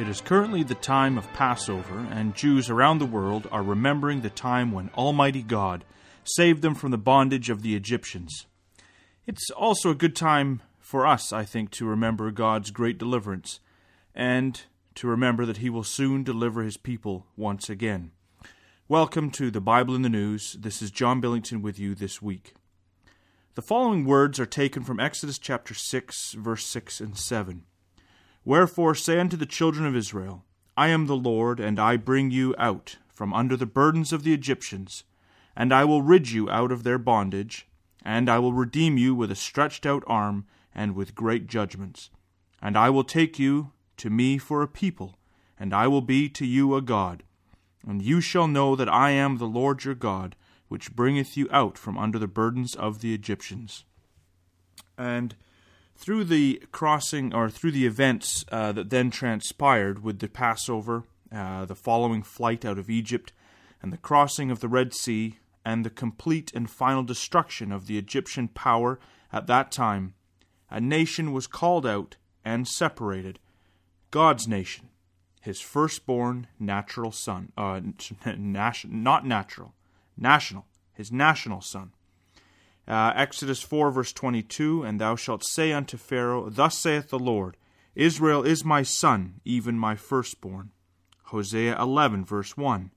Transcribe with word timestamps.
It 0.00 0.08
is 0.08 0.22
currently 0.22 0.62
the 0.62 0.74
time 0.74 1.18
of 1.18 1.30
Passover, 1.34 1.98
and 2.10 2.34
Jews 2.34 2.70
around 2.70 3.00
the 3.00 3.04
world 3.04 3.46
are 3.52 3.62
remembering 3.62 4.22
the 4.22 4.30
time 4.30 4.72
when 4.72 4.88
Almighty 4.96 5.42
God 5.42 5.84
saved 6.24 6.62
them 6.62 6.74
from 6.74 6.90
the 6.90 6.96
bondage 6.96 7.50
of 7.50 7.60
the 7.60 7.76
Egyptians. 7.76 8.46
It's 9.26 9.50
also 9.50 9.90
a 9.90 9.94
good 9.94 10.16
time 10.16 10.62
for 10.78 11.06
us, 11.06 11.34
I 11.34 11.44
think, 11.44 11.70
to 11.72 11.84
remember 11.84 12.30
God's 12.30 12.70
great 12.70 12.96
deliverance, 12.96 13.60
and 14.14 14.62
to 14.94 15.06
remember 15.06 15.44
that 15.44 15.58
He 15.58 15.68
will 15.68 15.84
soon 15.84 16.24
deliver 16.24 16.62
His 16.62 16.78
people 16.78 17.26
once 17.36 17.68
again. 17.68 18.12
Welcome 18.88 19.30
to 19.32 19.50
the 19.50 19.60
Bible 19.60 19.94
in 19.94 20.00
the 20.00 20.08
News. 20.08 20.56
This 20.58 20.80
is 20.80 20.90
John 20.90 21.20
Billington 21.20 21.60
with 21.60 21.78
you 21.78 21.94
this 21.94 22.22
week. 22.22 22.54
The 23.54 23.60
following 23.60 24.06
words 24.06 24.40
are 24.40 24.46
taken 24.46 24.82
from 24.82 24.98
Exodus 24.98 25.38
chapter 25.38 25.74
6, 25.74 26.32
verse 26.38 26.64
6 26.64 27.02
and 27.02 27.18
7. 27.18 27.64
Wherefore 28.50 28.96
say 28.96 29.20
unto 29.20 29.36
the 29.36 29.46
children 29.46 29.86
of 29.86 29.94
Israel, 29.94 30.44
I 30.76 30.88
am 30.88 31.06
the 31.06 31.14
Lord, 31.14 31.60
and 31.60 31.78
I 31.78 31.96
bring 31.96 32.32
you 32.32 32.52
out 32.58 32.96
from 33.08 33.32
under 33.32 33.56
the 33.56 33.64
burdens 33.64 34.12
of 34.12 34.24
the 34.24 34.34
Egyptians, 34.34 35.04
and 35.54 35.72
I 35.72 35.84
will 35.84 36.02
rid 36.02 36.32
you 36.32 36.50
out 36.50 36.72
of 36.72 36.82
their 36.82 36.98
bondage, 36.98 37.68
and 38.04 38.28
I 38.28 38.40
will 38.40 38.52
redeem 38.52 38.98
you 38.98 39.14
with 39.14 39.30
a 39.30 39.36
stretched 39.36 39.86
out 39.86 40.02
arm 40.08 40.46
and 40.74 40.96
with 40.96 41.14
great 41.14 41.46
judgments. 41.46 42.10
And 42.60 42.76
I 42.76 42.90
will 42.90 43.04
take 43.04 43.38
you 43.38 43.70
to 43.98 44.10
me 44.10 44.36
for 44.36 44.62
a 44.62 44.66
people, 44.66 45.16
and 45.56 45.72
I 45.72 45.86
will 45.86 46.02
be 46.02 46.28
to 46.30 46.44
you 46.44 46.74
a 46.74 46.82
God. 46.82 47.22
And 47.86 48.02
you 48.02 48.20
shall 48.20 48.48
know 48.48 48.74
that 48.74 48.88
I 48.88 49.10
am 49.10 49.38
the 49.38 49.44
Lord 49.44 49.84
your 49.84 49.94
God, 49.94 50.34
which 50.66 50.96
bringeth 50.96 51.36
you 51.36 51.48
out 51.52 51.78
from 51.78 51.96
under 51.96 52.18
the 52.18 52.26
burdens 52.26 52.74
of 52.74 53.00
the 53.00 53.14
Egyptians. 53.14 53.84
And 54.98 55.36
through 56.00 56.24
the 56.24 56.62
crossing 56.72 57.34
or 57.34 57.50
through 57.50 57.72
the 57.72 57.84
events 57.84 58.42
uh, 58.50 58.72
that 58.72 58.88
then 58.88 59.10
transpired 59.10 60.02
with 60.02 60.18
the 60.18 60.28
Passover, 60.28 61.04
uh, 61.30 61.66
the 61.66 61.74
following 61.74 62.22
flight 62.22 62.64
out 62.64 62.78
of 62.78 62.88
Egypt, 62.88 63.34
and 63.82 63.92
the 63.92 63.98
crossing 63.98 64.50
of 64.50 64.60
the 64.60 64.68
Red 64.68 64.94
Sea, 64.94 65.38
and 65.62 65.84
the 65.84 65.90
complete 65.90 66.50
and 66.54 66.70
final 66.70 67.02
destruction 67.02 67.70
of 67.70 67.86
the 67.86 67.98
Egyptian 67.98 68.48
power 68.48 68.98
at 69.30 69.46
that 69.46 69.70
time, 69.70 70.14
a 70.70 70.80
nation 70.80 71.32
was 71.32 71.46
called 71.46 71.84
out 71.84 72.16
and 72.46 72.66
separated, 72.66 73.38
God's 74.10 74.48
nation, 74.48 74.88
his 75.42 75.60
firstborn 75.60 76.46
natural 76.58 77.12
son, 77.12 77.52
uh, 77.58 77.78
not 78.38 79.26
natural, 79.26 79.74
national, 80.16 80.64
his 80.94 81.12
national 81.12 81.60
son. 81.60 81.92
Uh, 82.90 83.12
Exodus 83.14 83.62
4, 83.62 83.92
verse 83.92 84.12
22 84.12 84.82
And 84.82 85.00
thou 85.00 85.14
shalt 85.14 85.44
say 85.44 85.72
unto 85.72 85.96
Pharaoh, 85.96 86.50
Thus 86.50 86.76
saith 86.76 87.10
the 87.10 87.20
Lord, 87.20 87.56
Israel 87.94 88.42
is 88.42 88.64
my 88.64 88.82
son, 88.82 89.40
even 89.44 89.78
my 89.78 89.94
firstborn. 89.94 90.72
Hosea 91.26 91.80
11, 91.80 92.24
verse 92.24 92.56
1 92.56 92.90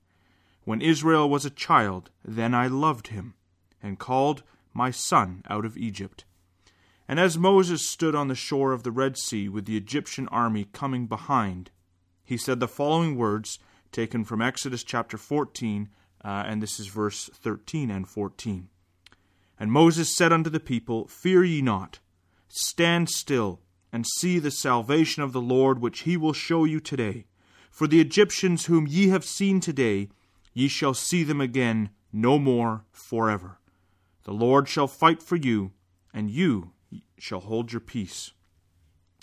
When 0.64 0.80
Israel 0.80 1.30
was 1.30 1.44
a 1.44 1.50
child, 1.50 2.10
then 2.24 2.54
I 2.54 2.66
loved 2.66 3.08
him, 3.08 3.34
and 3.80 3.96
called 3.96 4.42
my 4.72 4.90
son 4.90 5.44
out 5.48 5.64
of 5.64 5.76
Egypt. 5.76 6.24
And 7.06 7.20
as 7.20 7.38
Moses 7.38 7.88
stood 7.88 8.16
on 8.16 8.26
the 8.26 8.34
shore 8.34 8.72
of 8.72 8.82
the 8.82 8.90
Red 8.90 9.16
Sea 9.16 9.48
with 9.48 9.64
the 9.64 9.76
Egyptian 9.76 10.26
army 10.28 10.66
coming 10.72 11.06
behind, 11.06 11.70
he 12.24 12.36
said 12.36 12.58
the 12.58 12.66
following 12.66 13.14
words 13.14 13.60
taken 13.92 14.24
from 14.24 14.42
Exodus 14.42 14.82
chapter 14.82 15.16
14, 15.16 15.88
uh, 16.24 16.42
and 16.48 16.60
this 16.60 16.80
is 16.80 16.88
verse 16.88 17.30
13 17.32 17.92
and 17.92 18.08
14. 18.08 18.70
And 19.64 19.72
Moses 19.72 20.14
said 20.14 20.30
unto 20.30 20.50
the 20.50 20.60
people, 20.60 21.08
Fear 21.08 21.44
ye 21.44 21.62
not, 21.62 21.98
stand 22.48 23.08
still, 23.08 23.62
and 23.90 24.04
see 24.18 24.38
the 24.38 24.50
salvation 24.50 25.22
of 25.22 25.32
the 25.32 25.40
Lord, 25.40 25.78
which 25.78 26.00
he 26.00 26.18
will 26.18 26.34
show 26.34 26.64
you 26.64 26.80
today. 26.80 27.24
For 27.70 27.86
the 27.86 27.98
Egyptians 27.98 28.66
whom 28.66 28.86
ye 28.86 29.08
have 29.08 29.24
seen 29.24 29.60
today, 29.60 30.10
ye 30.52 30.68
shall 30.68 30.92
see 30.92 31.24
them 31.24 31.40
again 31.40 31.88
no 32.12 32.38
more 32.38 32.84
forever. 32.92 33.56
The 34.24 34.34
Lord 34.34 34.68
shall 34.68 34.86
fight 34.86 35.22
for 35.22 35.36
you, 35.36 35.72
and 36.12 36.28
you 36.28 36.72
shall 37.16 37.40
hold 37.40 37.72
your 37.72 37.80
peace. 37.80 38.32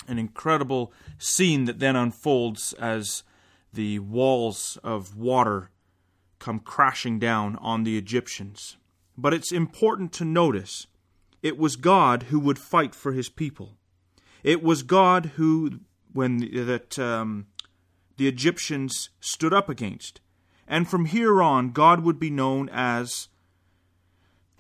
An 0.08 0.18
incredible 0.18 0.92
scene 1.20 1.66
that 1.66 1.78
then 1.78 1.96
unfolds 1.96 2.74
as 2.80 3.22
the 3.72 4.00
walls 4.00 4.80
of 4.84 5.16
water 5.16 5.70
come 6.40 6.60
crashing 6.60 7.20
down 7.20 7.58
on 7.58 7.84
the 7.84 7.96
Egyptians. 7.96 8.78
But 9.18 9.34
it's 9.34 9.52
important 9.52 10.14
to 10.14 10.26
notice 10.26 10.88
it 11.42 11.58
was 11.58 11.76
God 11.76 12.24
who 12.24 12.40
would 12.40 12.60
fight 12.60 12.96
for 12.96 13.14
his 13.14 13.30
people. 13.30 13.78
It 14.44 14.64
was 14.64 14.84
God 14.84 15.34
who, 15.36 15.82
when 16.14 16.38
that 16.66 16.98
um, 16.98 17.48
the 18.18 18.28
Egyptians 18.28 19.10
stood 19.20 19.54
up 19.54 19.70
against. 19.70 20.22
And 20.68 20.88
from 20.88 21.06
here 21.06 21.42
on, 21.42 21.72
God 21.72 22.02
would 22.02 22.20
be 22.20 22.30
known 22.30 22.70
as 22.70 23.28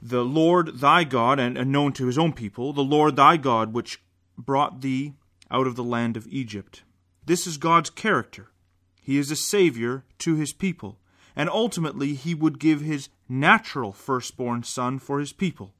the 0.01 0.25
Lord 0.25 0.79
thy 0.79 1.03
God, 1.03 1.39
and, 1.39 1.57
and 1.57 1.71
known 1.71 1.93
to 1.93 2.07
his 2.07 2.17
own 2.17 2.33
people, 2.33 2.73
the 2.73 2.81
Lord 2.81 3.15
thy 3.15 3.37
God, 3.37 3.71
which 3.71 4.01
brought 4.37 4.81
thee 4.81 5.13
out 5.51 5.67
of 5.67 5.75
the 5.75 5.83
land 5.83 6.17
of 6.17 6.27
Egypt. 6.27 6.83
This 7.25 7.45
is 7.45 7.57
God's 7.57 7.91
character. 7.91 8.49
He 8.99 9.17
is 9.17 9.29
a 9.29 9.35
Savior 9.35 10.03
to 10.19 10.35
his 10.35 10.53
people 10.53 10.97
and 11.35 11.49
ultimately 11.49 12.13
he 12.13 12.35
would 12.35 12.59
give 12.59 12.81
his 12.81 13.09
natural 13.27 13.91
firstborn 13.91 14.63
son 14.63 14.99
for 14.99 15.19
his 15.19 15.33
people. 15.33 15.73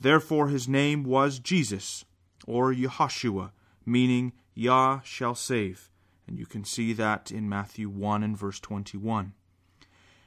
Therefore 0.00 0.48
his 0.48 0.68
name 0.68 1.04
was 1.04 1.38
Jesus, 1.38 2.04
or 2.46 2.72
Yahshua, 2.72 3.50
meaning 3.84 4.32
Yah 4.54 5.00
shall 5.04 5.34
save. 5.34 5.90
And 6.26 6.38
you 6.38 6.46
can 6.46 6.64
see 6.64 6.92
that 6.92 7.30
in 7.30 7.48
Matthew 7.48 7.88
1 7.88 8.22
and 8.22 8.36
verse 8.36 8.60
21. 8.60 9.32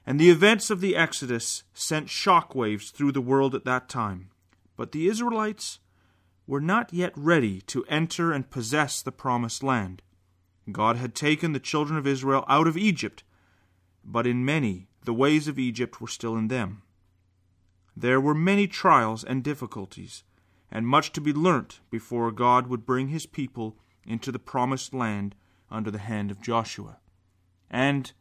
And 0.06 0.20
the 0.20 0.30
events 0.30 0.70
of 0.70 0.82
the 0.82 0.96
Exodus 0.96 1.64
sent 1.74 2.10
shock 2.10 2.54
waves 2.54 2.92
through 2.92 3.14
the 3.14 3.22
world 3.22 3.56
at 3.56 3.64
that 3.66 3.88
time. 3.88 4.30
But 4.76 4.92
the 4.92 5.08
Israelites 5.08 5.80
were 6.46 6.60
not 6.60 6.94
yet 6.94 7.14
ready 7.16 7.62
to 7.62 7.86
enter 7.86 8.34
and 8.34 8.50
possess 8.50 9.02
the 9.02 9.14
promised 9.14 9.64
land. 9.64 10.02
God 10.72 10.98
had 10.98 11.16
taken 11.16 11.54
the 11.54 11.60
children 11.60 11.98
of 11.98 12.08
Israel 12.08 12.44
out 12.48 12.68
of 12.68 12.78
Egypt 12.78 13.24
but 14.04 14.28
in 14.28 14.46
many 14.46 14.88
the 15.04 15.14
ways 15.14 15.48
of 15.48 15.60
Egypt 15.60 16.00
were 16.00 16.08
still 16.08 16.36
in 16.36 16.48
them. 16.48 16.82
There 17.96 18.22
were 18.22 18.34
many 18.34 18.68
trials 18.68 19.24
and 19.24 19.44
difficulties, 19.44 20.24
and 20.72 20.88
much 20.88 21.12
to 21.14 21.22
be 21.22 21.34
learnt 21.34 21.82
before 21.90 22.32
God 22.32 22.68
would 22.68 22.86
bring 22.86 23.10
his 23.10 23.26
people 23.26 23.78
into 24.06 24.32
the 24.32 24.40
promised 24.40 24.94
land 24.94 25.36
under 25.70 25.92
the 25.92 26.00
hand 26.00 26.32
of 26.32 26.42
Joshua. 26.42 26.98
And 27.70 28.12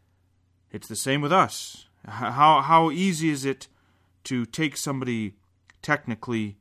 it's 0.71 0.89
the 0.89 0.97
same 0.97 1.21
with 1.21 1.33
us. 1.33 1.87
How, 2.07 2.63
how 2.63 2.91
easy 2.91 3.31
is 3.31 3.45
it 3.45 3.69
to 4.25 4.45
take 4.45 4.77
somebody 4.77 5.35
technically 5.83 6.57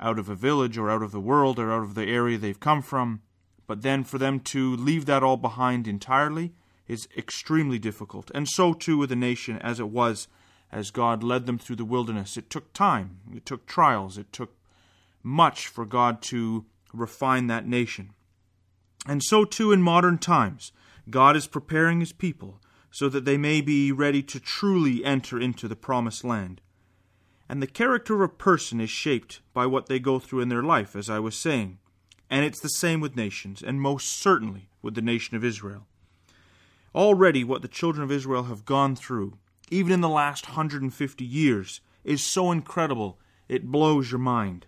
out 0.00 0.18
of 0.18 0.28
a 0.28 0.34
village 0.34 0.76
or 0.76 0.90
out 0.90 1.02
of 1.02 1.12
the 1.12 1.20
world 1.20 1.58
or 1.58 1.72
out 1.72 1.82
of 1.82 1.94
the 1.94 2.06
area 2.06 2.36
they've 2.36 2.60
come 2.60 2.82
from, 2.82 3.22
but 3.66 3.82
then 3.82 4.04
for 4.04 4.18
them 4.18 4.40
to 4.40 4.76
leave 4.76 5.06
that 5.06 5.22
all 5.22 5.36
behind 5.36 5.86
entirely 5.86 6.52
is 6.92 7.08
extremely 7.16 7.78
difficult, 7.78 8.30
and 8.34 8.46
so 8.46 8.74
too 8.74 8.98
with 8.98 9.08
the 9.08 9.16
nation 9.16 9.58
as 9.58 9.80
it 9.80 9.88
was 9.88 10.28
as 10.70 10.90
God 10.90 11.22
led 11.22 11.46
them 11.46 11.58
through 11.58 11.76
the 11.76 11.84
wilderness. 11.86 12.36
It 12.36 12.50
took 12.50 12.72
time, 12.74 13.20
it 13.34 13.46
took 13.46 13.66
trials, 13.66 14.18
it 14.18 14.30
took 14.30 14.54
much 15.22 15.66
for 15.66 15.86
God 15.86 16.20
to 16.22 16.66
refine 16.92 17.46
that 17.46 17.66
nation. 17.66 18.10
And 19.06 19.22
so 19.22 19.44
too 19.44 19.72
in 19.72 19.82
modern 19.82 20.18
times, 20.18 20.72
God 21.08 21.34
is 21.34 21.46
preparing 21.46 22.00
his 22.00 22.12
people 22.12 22.60
so 22.90 23.08
that 23.08 23.24
they 23.24 23.38
may 23.38 23.62
be 23.62 23.90
ready 23.90 24.22
to 24.24 24.38
truly 24.38 25.02
enter 25.02 25.40
into 25.40 25.68
the 25.68 25.76
promised 25.76 26.24
land. 26.24 26.60
And 27.48 27.62
the 27.62 27.66
character 27.66 28.14
of 28.14 28.20
a 28.20 28.28
person 28.28 28.80
is 28.80 28.90
shaped 28.90 29.40
by 29.54 29.64
what 29.64 29.86
they 29.86 29.98
go 29.98 30.18
through 30.18 30.40
in 30.40 30.50
their 30.50 30.62
life, 30.62 30.94
as 30.94 31.08
I 31.08 31.18
was 31.18 31.36
saying. 31.36 31.78
And 32.28 32.44
it's 32.44 32.60
the 32.60 32.68
same 32.68 33.00
with 33.00 33.16
nations, 33.16 33.62
and 33.62 33.80
most 33.80 34.08
certainly 34.08 34.68
with 34.82 34.94
the 34.94 35.02
nation 35.02 35.36
of 35.36 35.44
Israel. 35.44 35.86
Already, 36.94 37.42
what 37.42 37.62
the 37.62 37.68
children 37.68 38.04
of 38.04 38.12
Israel 38.12 38.44
have 38.44 38.64
gone 38.64 38.96
through, 38.96 39.38
even 39.70 39.92
in 39.92 40.00
the 40.02 40.08
last 40.08 40.48
150 40.48 41.24
years, 41.24 41.80
is 42.04 42.26
so 42.26 42.52
incredible 42.52 43.18
it 43.48 43.70
blows 43.70 44.10
your 44.10 44.18
mind. 44.18 44.66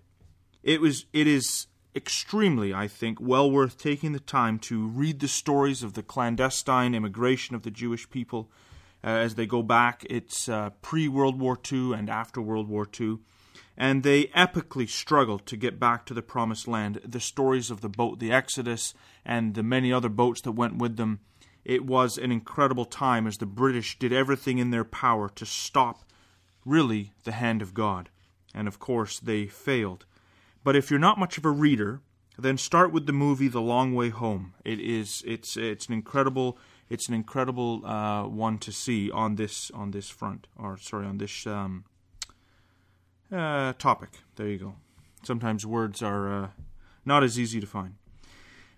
It 0.63 0.81
was 0.81 1.07
it 1.13 1.27
is 1.27 1.67
extremely, 1.95 2.75
I 2.75 2.89
think, 2.89 3.21
well 3.21 3.51
worth 3.51 3.79
taking 3.79 4.13
the 4.13 4.21
time 4.21 4.59
to 4.61 4.87
read 4.89 5.21
the 5.21 5.29
stories 5.29 5.83
of 5.83 5.93
the 5.93 6.03
clandestine 6.03 6.95
immigration 6.95 7.55
of 7.55 7.63
the 7.63 7.71
Jewish 7.71 8.09
people 8.09 8.51
uh, 9.03 9.09
as 9.09 9.35
they 9.35 9.47
go 9.47 9.63
back. 9.63 10.05
It's 10.09 10.49
uh, 10.49 10.71
pre 10.83 11.09
World 11.09 11.39
War 11.39 11.59
II 11.71 11.93
and 11.93 12.09
after 12.09 12.41
World 12.41 12.69
War 12.69 12.89
II. 12.99 13.19
And 13.77 14.03
they 14.03 14.25
epically 14.29 14.89
struggled 14.89 15.47
to 15.47 15.57
get 15.57 15.81
back 15.81 16.07
to 16.07 16.15
the 16.15 16.23
promised 16.23 16.69
land. 16.69 17.01
The 17.05 17.21
stories 17.21 17.71
of 17.71 17.81
the 17.81 17.89
boat, 17.89 18.19
the 18.19 18.33
Exodus, 18.33 18.95
and 19.25 19.55
the 19.55 19.63
many 19.63 19.93
other 19.93 20.09
boats 20.09 20.41
that 20.43 20.53
went 20.53 20.79
with 20.79 20.97
them 20.97 21.21
it 21.65 21.85
was 21.85 22.19
an 22.19 22.31
incredible 22.31 22.85
time 22.85 23.27
as 23.27 23.39
the 23.39 23.47
British 23.47 23.99
did 23.99 24.13
everything 24.13 24.59
in 24.59 24.71
their 24.71 24.85
power 24.85 25.29
to 25.31 25.47
stop, 25.47 26.05
really, 26.65 27.13
the 27.25 27.33
hand 27.33 27.63
of 27.63 27.75
God. 27.75 28.11
And 28.55 28.69
of 28.69 28.79
course, 28.79 29.19
they 29.19 29.47
failed. 29.47 30.05
But 30.63 30.77
if 30.77 30.91
you're 30.91 31.01
not 31.01 31.19
much 31.19 31.39
of 31.39 31.45
a 31.45 31.51
reader, 31.51 32.01
then 32.39 32.59
start 32.59 32.93
with 32.93 33.07
the 33.07 33.13
movie 33.13 33.49
The 33.49 33.61
Long 33.61 33.95
Way 33.95 34.11
Home. 34.11 34.55
It 34.65 34.81
is 34.81 35.23
it's 35.27 35.57
it's 35.57 35.87
an 35.87 35.95
incredible 35.95 36.59
it's 36.89 37.09
an 37.09 37.15
incredible 37.15 37.85
uh, 37.87 38.25
one 38.25 38.59
to 38.59 38.73
see 38.73 39.11
on 39.11 39.37
this 39.37 39.71
on 39.73 39.93
this 39.93 40.09
front 40.09 40.47
or 40.57 40.77
sorry 40.77 41.07
on 41.07 41.19
this 41.19 41.47
um, 41.47 41.85
uh, 43.33 43.73
topic. 43.75 44.11
There 44.37 44.49
you 44.49 44.59
go. 44.59 44.75
Sometimes 45.23 45.65
words 45.65 46.03
are 46.03 46.45
uh, 46.45 46.49
not 47.05 47.23
as 47.23 47.39
easy 47.39 47.61
to 47.61 47.67
find. 47.67 47.95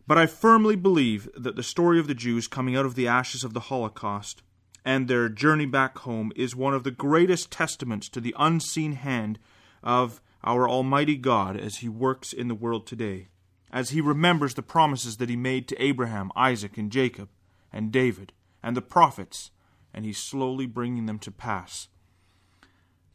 But 0.06 0.18
I 0.18 0.26
firmly 0.26 0.76
believe 0.76 1.28
that 1.36 1.56
the 1.56 1.64
story 1.64 1.98
of 1.98 2.06
the 2.06 2.14
Jews 2.14 2.46
coming 2.46 2.76
out 2.76 2.86
of 2.86 2.94
the 2.94 3.08
ashes 3.08 3.42
of 3.42 3.54
the 3.54 3.60
Holocaust 3.60 4.42
and 4.84 5.08
their 5.08 5.28
journey 5.28 5.66
back 5.66 5.98
home 5.98 6.32
is 6.36 6.54
one 6.54 6.74
of 6.74 6.84
the 6.84 6.92
greatest 6.92 7.50
testaments 7.50 8.08
to 8.10 8.20
the 8.20 8.34
unseen 8.38 8.92
hand 8.92 9.40
of 9.82 10.20
our 10.44 10.68
Almighty 10.68 11.16
God 11.16 11.56
as 11.56 11.78
He 11.78 11.88
works 11.88 12.32
in 12.32 12.46
the 12.46 12.54
world 12.54 12.86
today, 12.86 13.26
as 13.72 13.90
He 13.90 14.00
remembers 14.00 14.54
the 14.54 14.62
promises 14.62 15.16
that 15.16 15.28
He 15.28 15.34
made 15.34 15.66
to 15.68 15.82
Abraham, 15.82 16.30
Isaac, 16.36 16.78
and 16.78 16.92
Jacob, 16.92 17.28
and 17.72 17.90
David, 17.90 18.32
and 18.62 18.76
the 18.76 18.82
prophets, 18.82 19.50
and 19.92 20.04
He's 20.04 20.18
slowly 20.18 20.66
bringing 20.66 21.06
them 21.06 21.18
to 21.18 21.32
pass. 21.32 21.88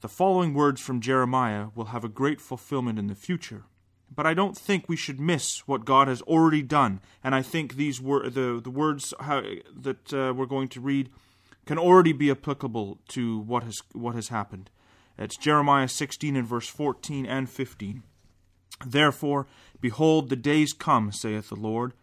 The 0.02 0.10
following 0.10 0.54
words 0.54 0.82
from 0.82 1.00
Jeremiah 1.00 1.68
will 1.74 1.86
have 1.86 2.04
a 2.04 2.10
great 2.10 2.42
fulfillment 2.42 3.00
in 3.00 3.08
the 3.08 3.16
future, 3.16 3.64
but 4.14 4.28
I 4.28 4.34
don't 4.34 4.58
think 4.58 4.88
we 4.88 4.98
should 4.98 5.20
miss 5.20 5.68
what 5.68 5.86
God 5.86 6.08
has 6.08 6.22
already 6.24 6.62
done, 6.62 7.00
and 7.24 7.34
I 7.34 7.42
think 7.42 7.76
these 7.76 8.02
were 8.02 8.30
the 8.30 8.60
the 8.62 8.70
words 8.70 9.14
how, 9.20 9.42
that 9.76 10.14
uh, 10.14 10.34
we're 10.36 10.46
going 10.46 10.68
to 10.70 10.82
read 10.82 11.10
can 11.66 11.78
already 11.78 12.12
be 12.12 12.30
applicable 12.30 13.00
to 13.10 13.40
what 13.40 13.64
has 13.64 13.82
what 13.94 14.16
has 14.16 14.28
happened. 14.28 14.70
It's 15.18 15.38
Jeremiah 15.38 15.88
16 15.88 16.36
and 16.36 16.48
verse 16.48 16.68
14 16.68 17.26
and 17.26 17.50
15. 17.50 18.04
Therefore, 18.86 19.48
behold, 19.80 20.30
the 20.30 20.36
days 20.36 20.74
come, 20.74 21.12
saith 21.12 21.50
the 21.50 21.56
Lord, 21.56 21.94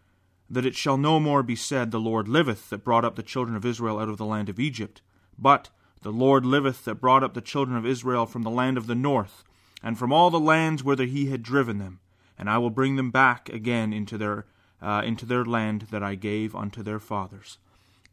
that 0.49 0.65
it 0.65 0.75
shall 0.75 0.97
no 0.97 1.19
more 1.19 1.43
be 1.43 1.55
said, 1.55 1.91
The 1.91 1.99
Lord 1.99 2.27
liveth, 2.27 2.69
that 2.69 2.83
brought 2.83 3.05
up 3.05 3.15
the 3.15 3.23
children 3.23 3.55
of 3.55 3.65
Israel 3.65 3.99
out 3.99 4.09
of 4.09 4.17
the 4.17 4.25
land 4.25 4.49
of 4.49 4.59
Egypt. 4.59 5.01
But, 5.37 5.69
The 6.01 6.11
Lord 6.11 6.45
liveth, 6.45 6.85
that 6.85 6.95
brought 6.95 7.23
up 7.23 7.33
the 7.33 7.41
children 7.41 7.77
of 7.77 7.85
Israel 7.85 8.25
from 8.25 8.43
the 8.43 8.49
land 8.49 8.77
of 8.77 8.87
the 8.87 8.95
north, 8.95 9.43
and 9.81 9.97
from 9.97 10.11
all 10.11 10.29
the 10.29 10.39
lands 10.39 10.83
whither 10.83 11.05
he 11.05 11.27
had 11.27 11.43
driven 11.43 11.77
them. 11.77 11.99
And 12.37 12.49
I 12.49 12.57
will 12.57 12.69
bring 12.69 12.95
them 12.95 13.11
back 13.11 13.49
again 13.49 13.91
into 13.91 14.17
their, 14.17 14.45
uh, 14.81 15.01
into 15.03 15.25
their 15.25 15.43
land 15.43 15.87
that 15.91 16.03
I 16.03 16.15
gave 16.15 16.55
unto 16.55 16.83
their 16.83 16.99
fathers. 16.99 17.57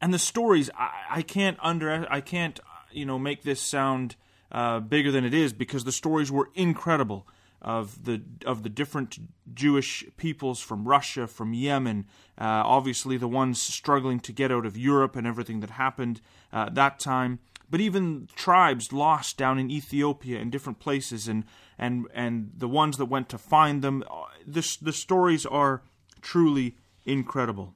And 0.01 0.13
the 0.13 0.19
stories, 0.19 0.69
I, 0.77 0.91
I 1.11 1.23
can't 1.23 1.59
under, 1.61 2.07
I 2.11 2.21
can't, 2.21 2.59
you 2.93 3.07
know, 3.07 3.19
make 3.19 3.43
this 3.43 3.61
sound 3.61 4.17
uh, 4.51 4.81
bigger 4.81 5.13
than 5.13 5.25
it 5.25 5.35
is 5.35 5.53
because 5.53 5.85
the 5.85 5.93
stories 5.93 6.31
were 6.31 6.51
incredible 6.55 7.27
of 7.63 8.05
the 8.05 8.23
of 8.45 8.63
the 8.63 8.69
different 8.69 9.19
Jewish 9.53 10.05
peoples 10.17 10.61
from 10.61 10.87
Russia, 10.87 11.27
from 11.27 11.55
Yemen, 11.55 12.07
uh, 12.39 12.63
obviously 12.65 13.17
the 13.17 13.29
ones 13.29 13.61
struggling 13.61 14.21
to 14.21 14.33
get 14.33 14.53
out 14.53 14.67
of 14.67 14.77
Europe 14.77 15.17
and 15.17 15.27
everything 15.27 15.61
that 15.61 15.71
happened 15.71 16.21
uh, 16.53 16.69
that 16.71 16.99
time, 17.01 17.39
but 17.71 17.81
even 17.81 18.29
tribes 18.37 18.93
lost 18.93 19.37
down 19.37 19.59
in 19.59 19.71
Ethiopia 19.71 20.39
in 20.39 20.51
different 20.51 20.79
places, 20.79 21.29
and 21.29 21.45
and 21.79 22.07
and 22.15 22.53
the 22.57 22.69
ones 22.69 22.99
that 22.99 23.07
went 23.07 23.29
to 23.31 23.39
find 23.39 23.83
them. 23.83 24.05
Uh, 24.11 24.27
this 24.47 24.77
the 24.77 24.93
stories 24.93 25.47
are 25.47 25.83
truly 26.21 26.77
incredible. 27.05 27.75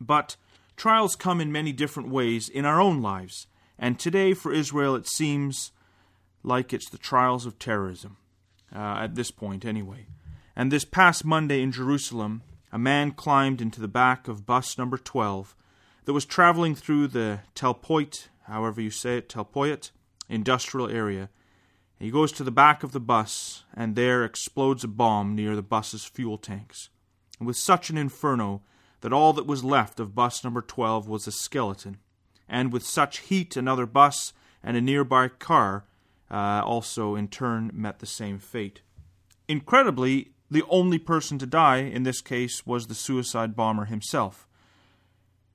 But 0.00 0.36
trials 0.76 1.14
come 1.14 1.40
in 1.40 1.52
many 1.52 1.72
different 1.72 2.08
ways 2.08 2.48
in 2.48 2.64
our 2.64 2.80
own 2.80 3.02
lives, 3.02 3.46
and 3.78 3.98
today 3.98 4.34
for 4.34 4.52
Israel 4.52 4.94
it 4.94 5.08
seems 5.08 5.72
like 6.44 6.72
it's 6.72 6.90
the 6.90 6.98
trials 6.98 7.46
of 7.46 7.58
terrorism 7.58 8.16
uh, 8.74 8.96
at 9.00 9.14
this 9.14 9.30
point 9.30 9.64
anyway. 9.64 10.06
And 10.54 10.70
this 10.70 10.84
past 10.84 11.24
Monday 11.24 11.62
in 11.62 11.72
Jerusalem, 11.72 12.42
a 12.70 12.78
man 12.78 13.12
climbed 13.12 13.60
into 13.60 13.80
the 13.80 13.88
back 13.88 14.28
of 14.28 14.46
bus 14.46 14.78
number 14.78 14.98
12 14.98 15.54
that 16.04 16.12
was 16.12 16.24
traveling 16.24 16.74
through 16.74 17.08
the 17.08 17.40
Telpoit, 17.54 18.28
however 18.44 18.80
you 18.80 18.90
say 18.90 19.18
it, 19.18 19.28
Telpoit 19.28 19.90
industrial 20.28 20.88
area. 20.88 21.28
He 21.98 22.10
goes 22.10 22.32
to 22.32 22.44
the 22.44 22.50
back 22.50 22.82
of 22.82 22.92
the 22.92 23.00
bus, 23.00 23.64
and 23.74 23.94
there 23.94 24.24
explodes 24.24 24.82
a 24.82 24.88
bomb 24.88 25.34
near 25.34 25.54
the 25.54 25.62
bus's 25.62 26.04
fuel 26.04 26.38
tanks. 26.38 26.88
And 27.38 27.46
with 27.46 27.56
such 27.56 27.90
an 27.90 27.98
inferno 27.98 28.62
that 29.02 29.12
all 29.12 29.32
that 29.34 29.46
was 29.46 29.62
left 29.62 30.00
of 30.00 30.14
bus 30.14 30.42
number 30.42 30.62
12 30.62 31.06
was 31.08 31.26
a 31.26 31.32
skeleton. 31.32 31.98
And 32.48 32.72
with 32.72 32.84
such 32.84 33.20
heat, 33.20 33.56
another 33.56 33.86
bus 33.86 34.32
and 34.62 34.76
a 34.76 34.80
nearby 34.80 35.28
car 35.28 35.84
uh, 36.32 36.62
also 36.64 37.14
in 37.14 37.28
turn 37.28 37.70
met 37.74 37.98
the 37.98 38.06
same 38.06 38.38
fate. 38.38 38.80
Incredibly, 39.46 40.32
the 40.50 40.64
only 40.68 40.98
person 40.98 41.38
to 41.38 41.46
die 41.46 41.78
in 41.78 42.02
this 42.02 42.20
case 42.20 42.66
was 42.66 42.86
the 42.86 42.94
suicide 42.94 43.54
bomber 43.54 43.84
himself. 43.84 44.48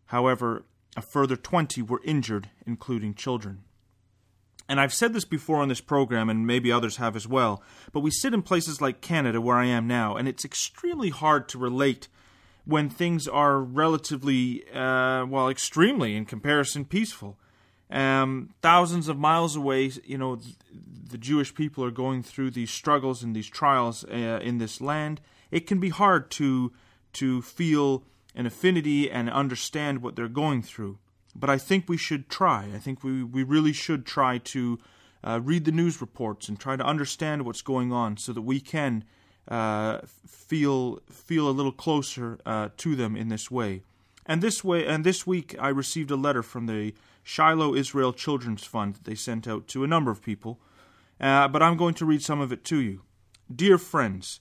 However, 0.08 0.66
a 0.96 1.02
further 1.02 1.36
20 1.36 1.82
were 1.82 2.02
injured, 2.04 2.50
including 2.66 3.14
children. 3.14 3.64
And 4.70 4.80
I've 4.82 4.94
said 4.94 5.14
this 5.14 5.26
before 5.26 5.62
on 5.62 5.70
this 5.70 5.82
program, 5.82 6.30
and 6.30 6.46
maybe 6.46 6.72
others 6.72 6.98
have 6.98 7.16
as 7.16 7.28
well, 7.28 7.64
but 7.94 8.02
we 8.02 8.12
sit 8.12 8.34
in 8.34 8.42
places 8.42 8.82
like 8.82 9.02
Canada, 9.02 9.40
where 9.40 9.56
I 9.56 9.66
am 9.66 9.88
now, 9.88 10.16
and 10.16 10.28
it's 10.28 10.44
extremely 10.44 11.10
hard 11.10 11.48
to 11.50 11.58
relate 11.58 12.08
when 12.66 12.90
things 12.90 13.28
are 13.28 13.62
relatively, 13.62 14.68
uh, 14.74 15.26
well, 15.26 15.48
extremely 15.48 16.18
in 16.18 16.26
comparison, 16.26 16.84
peaceful. 16.84 17.40
Um, 17.90 18.50
thousands 18.62 19.08
of 19.08 19.18
miles 19.18 19.56
away, 19.56 19.92
you 20.04 20.18
know, 20.18 20.40
the 21.10 21.18
Jewish 21.18 21.56
people 21.56 21.84
are 21.84 21.92
going 21.92 22.22
through 22.24 22.52
these 22.52 22.72
struggles 22.72 23.24
and 23.24 23.36
these 23.36 23.48
trials 23.48 24.04
uh, 24.06 24.40
in 24.42 24.58
this 24.58 24.82
land. 24.82 25.22
It 25.52 25.68
can 25.68 25.80
be 25.80 25.90
hard 25.90 26.30
to 26.32 26.74
to 27.14 27.42
feel 27.42 28.04
an 28.36 28.46
affinity 28.46 29.10
and 29.10 29.30
understand 29.30 30.02
what 30.02 30.16
they're 30.16 30.28
going 30.28 30.62
through. 30.62 31.00
But 31.36 31.50
I 31.50 31.58
think 31.58 31.88
we 31.88 31.98
should 31.98 32.30
try. 32.30 32.68
I 32.76 32.78
think 32.78 33.04
we, 33.04 33.24
we 33.24 33.44
really 33.44 33.74
should 33.74 34.06
try 34.06 34.38
to 34.40 34.80
uh, 35.24 35.40
read 35.44 35.66
the 35.66 35.72
news 35.72 36.02
reports 36.02 36.48
and 36.48 36.60
try 36.60 36.76
to 36.76 36.84
understand 36.84 37.46
what's 37.46 37.62
going 37.62 37.92
on 37.92 38.18
so 38.18 38.34
that 38.34 38.42
we 38.42 38.60
can 38.60 39.04
uh, 39.48 40.00
feel 40.28 41.00
feel 41.10 41.50
a 41.50 41.52
little 41.52 41.72
closer 41.72 42.40
uh, 42.46 42.70
to 42.78 42.96
them 42.96 43.16
in 43.16 43.30
this 43.30 43.50
way. 43.50 43.82
And 44.26 44.42
this 44.42 44.64
way, 44.64 44.86
and 44.86 45.04
this 45.04 45.26
week, 45.26 45.56
I 45.60 45.70
received 45.70 46.12
a 46.12 46.18
letter 46.18 46.44
from 46.44 46.66
the 46.66 46.94
Shiloh 47.28 47.76
Israel 47.76 48.14
Children's 48.14 48.64
Fund 48.64 48.96
that 48.96 49.04
they 49.04 49.14
sent 49.14 49.50
out 49.50 49.68
to 49.68 49.84
a 49.84 49.88
number 49.88 50.10
of 50.12 50.24
people, 50.24 50.62
uh, 51.20 51.50
but 51.50 51.62
I'm 51.62 51.76
going 51.76 51.94
to 51.96 52.06
read 52.06 52.22
some 52.22 52.40
of 52.40 52.54
it 52.54 52.64
to 52.64 52.78
you. 52.80 53.02
Dear 53.54 53.78
friends, 53.78 54.40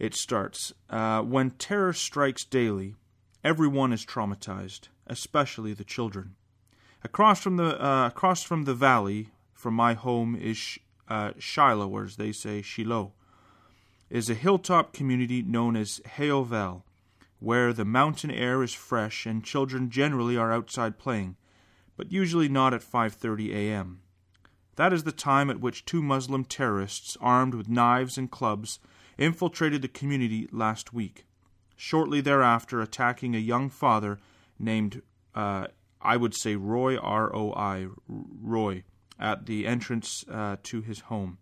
it 0.00 0.16
starts 0.16 0.72
uh, 0.90 1.22
When 1.22 1.52
terror 1.52 1.92
strikes 1.92 2.44
daily, 2.44 2.96
everyone 3.44 3.92
is 3.92 4.04
traumatized, 4.04 4.88
especially 5.06 5.72
the 5.72 5.84
children. 5.84 6.34
Across 7.04 7.42
from 7.42 7.58
the 7.58 7.80
uh, 7.80 8.08
across 8.08 8.42
from 8.42 8.64
the 8.64 8.74
valley 8.74 9.28
from 9.52 9.74
my 9.74 9.94
home 9.94 10.34
is 10.34 10.80
uh, 11.08 11.30
Shiloh, 11.38 11.90
or 11.90 12.02
as 12.02 12.16
they 12.16 12.32
say, 12.32 12.60
Shiloh, 12.60 13.12
is 14.10 14.28
a 14.28 14.34
hilltop 14.34 14.92
community 14.92 15.42
known 15.42 15.76
as 15.76 16.00
Heovel, 16.16 16.82
where 17.38 17.72
the 17.72 17.84
mountain 17.84 18.32
air 18.32 18.64
is 18.64 18.74
fresh 18.74 19.26
and 19.26 19.44
children 19.44 19.90
generally 19.90 20.36
are 20.36 20.52
outside 20.52 20.98
playing 20.98 21.36
but 22.00 22.10
usually 22.10 22.48
not 22.48 22.72
at 22.72 22.80
5:30 22.80 23.54
a.m. 23.54 24.00
That 24.76 24.90
is 24.90 25.04
the 25.04 25.12
time 25.12 25.50
at 25.50 25.60
which 25.60 25.84
two 25.84 26.02
Muslim 26.02 26.46
terrorists 26.46 27.14
armed 27.20 27.54
with 27.54 27.68
knives 27.68 28.16
and 28.16 28.30
clubs 28.30 28.78
infiltrated 29.18 29.82
the 29.82 29.88
community 29.88 30.48
last 30.50 30.94
week. 30.94 31.26
Shortly 31.76 32.22
thereafter, 32.22 32.80
attacking 32.80 33.34
a 33.34 33.38
young 33.38 33.68
father 33.68 34.18
named 34.58 35.02
uh, 35.34 35.66
I 36.00 36.16
would 36.16 36.34
say 36.34 36.56
Roy 36.56 36.96
R 36.96 37.36
O 37.36 37.52
I 37.52 37.88
Roy 38.08 38.84
at 39.18 39.44
the 39.44 39.66
entrance 39.66 40.24
uh, 40.26 40.56
to 40.62 40.80
his 40.80 41.00
home. 41.00 41.36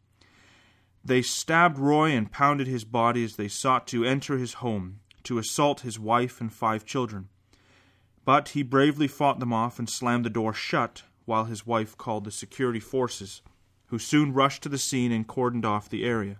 They 1.05 1.23
stabbed 1.23 1.79
Roy 1.79 2.11
and 2.11 2.33
pounded 2.33 2.67
his 2.67 2.85
body 2.85 3.23
as 3.23 3.37
they 3.37 3.47
sought 3.47 3.87
to 3.89 4.05
enter 4.05 4.37
his 4.39 4.55
home 4.55 4.99
to 5.23 5.39
assault 5.39 5.83
his 5.83 6.01
wife 6.01 6.41
and 6.41 6.53
five 6.53 6.85
children. 6.85 7.29
But 8.29 8.51
he 8.51 8.63
bravely 8.63 9.09
fought 9.09 9.41
them 9.41 9.55
off 9.55 9.79
and 9.79 9.89
slammed 9.89 10.27
the 10.27 10.29
door 10.29 10.53
shut 10.53 11.03
while 11.25 11.47
his 11.47 11.67
wife 11.67 11.97
called 11.97 12.25
the 12.25 12.31
security 12.31 12.79
forces, 12.79 13.41
who 13.87 13.99
soon 13.99 14.35
rushed 14.35 14.63
to 14.65 14.69
the 14.69 14.77
scene 14.77 15.13
and 15.13 15.27
cordoned 15.27 15.65
off 15.65 15.89
the 15.89 16.05
area. 16.05 16.37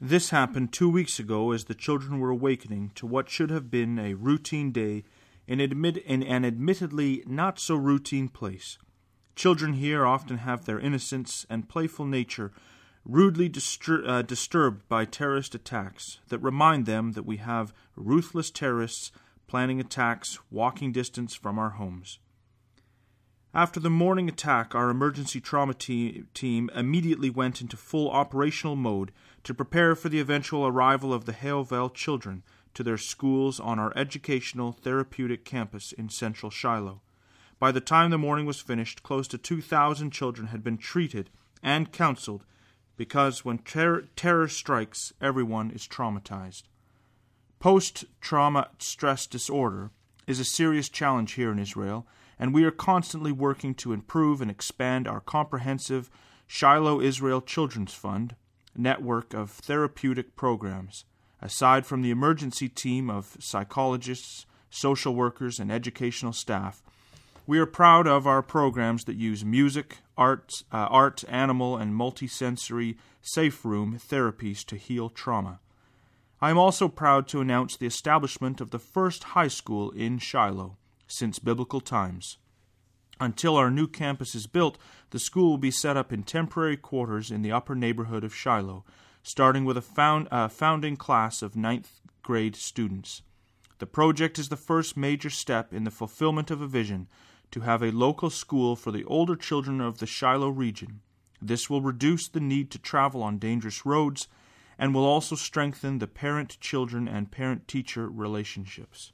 This 0.00 0.30
happened 0.30 0.72
two 0.72 0.90
weeks 0.90 1.20
ago 1.20 1.52
as 1.52 1.66
the 1.66 1.74
children 1.76 2.18
were 2.18 2.30
awakening 2.30 2.90
to 2.96 3.06
what 3.06 3.30
should 3.30 3.50
have 3.50 3.70
been 3.70 3.96
a 3.96 4.14
routine 4.14 4.72
day 4.72 5.04
in, 5.46 5.60
admit- 5.60 5.98
in 5.98 6.24
an 6.24 6.44
admittedly 6.44 7.22
not 7.28 7.60
so 7.60 7.76
routine 7.76 8.28
place. 8.28 8.76
Children 9.36 9.74
here 9.74 10.04
often 10.04 10.38
have 10.38 10.64
their 10.64 10.80
innocence 10.80 11.46
and 11.48 11.68
playful 11.68 12.06
nature 12.06 12.50
rudely 13.04 13.48
uh, 14.04 14.22
disturbed 14.22 14.88
by 14.88 15.04
terrorist 15.04 15.54
attacks 15.54 16.18
that 16.26 16.40
remind 16.40 16.86
them 16.86 17.12
that 17.12 17.24
we 17.24 17.36
have 17.36 17.72
ruthless 17.94 18.50
terrorists 18.50 19.12
planning 19.48 19.80
attacks 19.80 20.38
walking 20.50 20.92
distance 20.92 21.34
from 21.34 21.58
our 21.58 21.70
homes. 21.70 22.20
After 23.54 23.80
the 23.80 23.90
morning 23.90 24.28
attack, 24.28 24.74
our 24.74 24.90
emergency 24.90 25.40
trauma 25.40 25.74
te- 25.74 26.24
team 26.34 26.70
immediately 26.74 27.30
went 27.30 27.60
into 27.60 27.76
full 27.76 28.10
operational 28.10 28.76
mode 28.76 29.10
to 29.42 29.54
prepare 29.54 29.96
for 29.96 30.10
the 30.10 30.20
eventual 30.20 30.66
arrival 30.66 31.12
of 31.12 31.24
the 31.24 31.32
Haovell 31.32 31.92
children 31.92 32.44
to 32.74 32.84
their 32.84 32.98
schools 32.98 33.58
on 33.58 33.78
our 33.78 33.92
educational 33.96 34.72
therapeutic 34.72 35.44
campus 35.44 35.92
in 35.92 36.10
central 36.10 36.50
Shiloh. 36.50 37.00
By 37.58 37.72
the 37.72 37.80
time 37.80 38.10
the 38.10 38.18
morning 38.18 38.46
was 38.46 38.60
finished, 38.60 39.02
close 39.02 39.26
to 39.28 39.38
2,000 39.38 40.12
children 40.12 40.48
had 40.48 40.62
been 40.62 40.78
treated 40.78 41.30
and 41.62 41.90
counseled 41.90 42.44
because 42.96 43.44
when 43.44 43.58
ter- 43.58 44.02
terror 44.14 44.48
strikes, 44.48 45.12
everyone 45.20 45.70
is 45.70 45.88
traumatized. 45.88 46.64
Post 47.60 48.04
trauma 48.20 48.68
stress 48.78 49.26
disorder 49.26 49.90
is 50.28 50.38
a 50.38 50.44
serious 50.44 50.88
challenge 50.88 51.32
here 51.32 51.50
in 51.50 51.58
Israel, 51.58 52.06
and 52.38 52.54
we 52.54 52.62
are 52.62 52.70
constantly 52.70 53.32
working 53.32 53.74
to 53.74 53.92
improve 53.92 54.40
and 54.40 54.48
expand 54.48 55.08
our 55.08 55.18
comprehensive 55.20 56.08
Shiloh 56.46 57.00
Israel 57.00 57.40
Children's 57.40 57.94
Fund 57.94 58.36
network 58.76 59.34
of 59.34 59.50
therapeutic 59.50 60.36
programs. 60.36 61.04
Aside 61.42 61.84
from 61.84 62.02
the 62.02 62.12
emergency 62.12 62.68
team 62.68 63.10
of 63.10 63.36
psychologists, 63.40 64.46
social 64.70 65.16
workers, 65.16 65.58
and 65.58 65.72
educational 65.72 66.32
staff, 66.32 66.80
we 67.44 67.58
are 67.58 67.66
proud 67.66 68.06
of 68.06 68.24
our 68.24 68.42
programs 68.42 69.04
that 69.04 69.16
use 69.16 69.44
music, 69.44 69.98
art, 70.16 70.62
uh, 70.70 70.86
art 70.90 71.24
animal, 71.28 71.76
and 71.76 71.92
multisensory 71.92 72.96
safe 73.20 73.64
room 73.64 73.98
therapies 73.98 74.64
to 74.66 74.76
heal 74.76 75.08
trauma. 75.08 75.58
I 76.40 76.50
am 76.50 76.58
also 76.58 76.86
proud 76.86 77.26
to 77.28 77.40
announce 77.40 77.76
the 77.76 77.86
establishment 77.86 78.60
of 78.60 78.70
the 78.70 78.78
first 78.78 79.24
high 79.24 79.48
school 79.48 79.90
in 79.90 80.18
Shiloh 80.18 80.76
since 81.08 81.40
biblical 81.40 81.80
times. 81.80 82.38
Until 83.18 83.56
our 83.56 83.72
new 83.72 83.88
campus 83.88 84.36
is 84.36 84.46
built, 84.46 84.78
the 85.10 85.18
school 85.18 85.50
will 85.50 85.58
be 85.58 85.72
set 85.72 85.96
up 85.96 86.12
in 86.12 86.22
temporary 86.22 86.76
quarters 86.76 87.32
in 87.32 87.42
the 87.42 87.50
upper 87.50 87.74
neighborhood 87.74 88.22
of 88.22 88.34
Shiloh, 88.34 88.84
starting 89.24 89.64
with 89.64 89.76
a 89.76 89.82
found, 89.82 90.28
uh, 90.30 90.46
founding 90.46 90.96
class 90.96 91.42
of 91.42 91.56
ninth 91.56 92.00
grade 92.22 92.54
students. 92.54 93.22
The 93.80 93.86
project 93.86 94.38
is 94.38 94.48
the 94.48 94.56
first 94.56 94.96
major 94.96 95.30
step 95.30 95.72
in 95.72 95.82
the 95.82 95.90
fulfillment 95.90 96.52
of 96.52 96.60
a 96.60 96.68
vision 96.68 97.08
to 97.50 97.60
have 97.60 97.82
a 97.82 97.90
local 97.90 98.30
school 98.30 98.76
for 98.76 98.92
the 98.92 99.04
older 99.06 99.34
children 99.34 99.80
of 99.80 99.98
the 99.98 100.06
Shiloh 100.06 100.50
region. 100.50 101.00
This 101.42 101.68
will 101.68 101.80
reduce 101.80 102.28
the 102.28 102.40
need 102.40 102.70
to 102.70 102.78
travel 102.78 103.24
on 103.24 103.38
dangerous 103.38 103.84
roads 103.84 104.28
and 104.78 104.94
will 104.94 105.04
also 105.04 105.34
strengthen 105.34 105.98
the 105.98 106.06
parent 106.06 106.58
children 106.60 107.08
and 107.08 107.30
parent 107.30 107.66
teacher 107.66 108.08
relationships. 108.08 109.12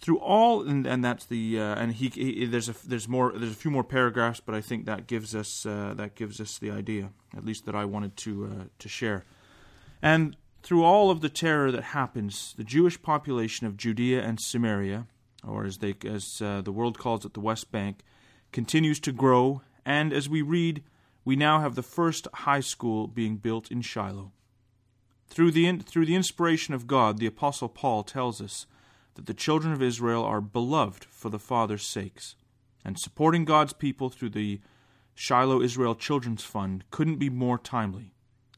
Through 0.00 0.20
all 0.20 0.66
and, 0.66 0.86
and 0.86 1.04
that's 1.04 1.26
the 1.26 1.60
uh, 1.60 1.74
and 1.74 1.92
he, 1.92 2.08
he, 2.08 2.46
there's 2.46 2.70
a 2.70 2.74
there's 2.86 3.08
more 3.08 3.32
there's 3.36 3.52
a 3.52 3.56
few 3.56 3.70
more 3.70 3.84
paragraphs 3.84 4.40
but 4.40 4.54
I 4.54 4.62
think 4.62 4.86
that 4.86 5.06
gives 5.06 5.34
us 5.34 5.66
uh, 5.66 5.92
that 5.96 6.14
gives 6.14 6.40
us 6.40 6.58
the 6.58 6.70
idea 6.70 7.10
at 7.36 7.44
least 7.44 7.66
that 7.66 7.74
I 7.74 7.84
wanted 7.84 8.16
to 8.18 8.46
uh, 8.46 8.64
to 8.78 8.88
share. 8.88 9.24
And 10.00 10.36
through 10.62 10.84
all 10.84 11.10
of 11.10 11.20
the 11.20 11.28
terror 11.28 11.70
that 11.70 11.82
happens 11.82 12.54
the 12.56 12.64
Jewish 12.64 13.02
population 13.02 13.66
of 13.66 13.76
Judea 13.76 14.22
and 14.22 14.40
Samaria 14.40 15.06
or 15.46 15.64
as 15.64 15.78
they 15.78 15.94
as 16.06 16.40
uh, 16.40 16.62
the 16.62 16.72
world 16.72 16.98
calls 16.98 17.26
it 17.26 17.34
the 17.34 17.40
West 17.40 17.70
Bank 17.70 18.00
continues 18.52 19.00
to 19.00 19.12
grow. 19.12 19.62
And 19.84 20.12
as 20.12 20.28
we 20.28 20.42
read 20.42 20.82
we 21.24 21.36
now 21.36 21.60
have 21.60 21.74
the 21.74 21.82
first 21.82 22.26
high 22.32 22.60
school 22.60 23.06
being 23.06 23.36
built 23.36 23.70
in 23.70 23.82
Shiloh 23.82 24.32
through 25.30 25.52
the 25.52 25.78
through 25.78 26.06
the 26.06 26.16
inspiration 26.16 26.74
of 26.74 26.86
God 26.86 27.18
the 27.18 27.26
apostle 27.26 27.68
Paul 27.68 28.02
tells 28.02 28.40
us 28.40 28.66
that 29.14 29.26
the 29.26 29.34
children 29.34 29.72
of 29.72 29.82
Israel 29.82 30.24
are 30.24 30.40
beloved 30.40 31.04
for 31.04 31.30
the 31.30 31.38
Father's 31.38 31.86
sakes. 31.86 32.36
And 32.84 32.98
supporting 32.98 33.44
God's 33.44 33.72
people 33.72 34.08
through 34.08 34.30
the 34.30 34.60
Shiloh 35.14 35.60
Israel 35.60 35.94
Children's 35.94 36.44
Fund 36.44 36.84
couldn't 36.90 37.16
be 37.16 37.28
more 37.28 37.58
timely. 37.58 38.14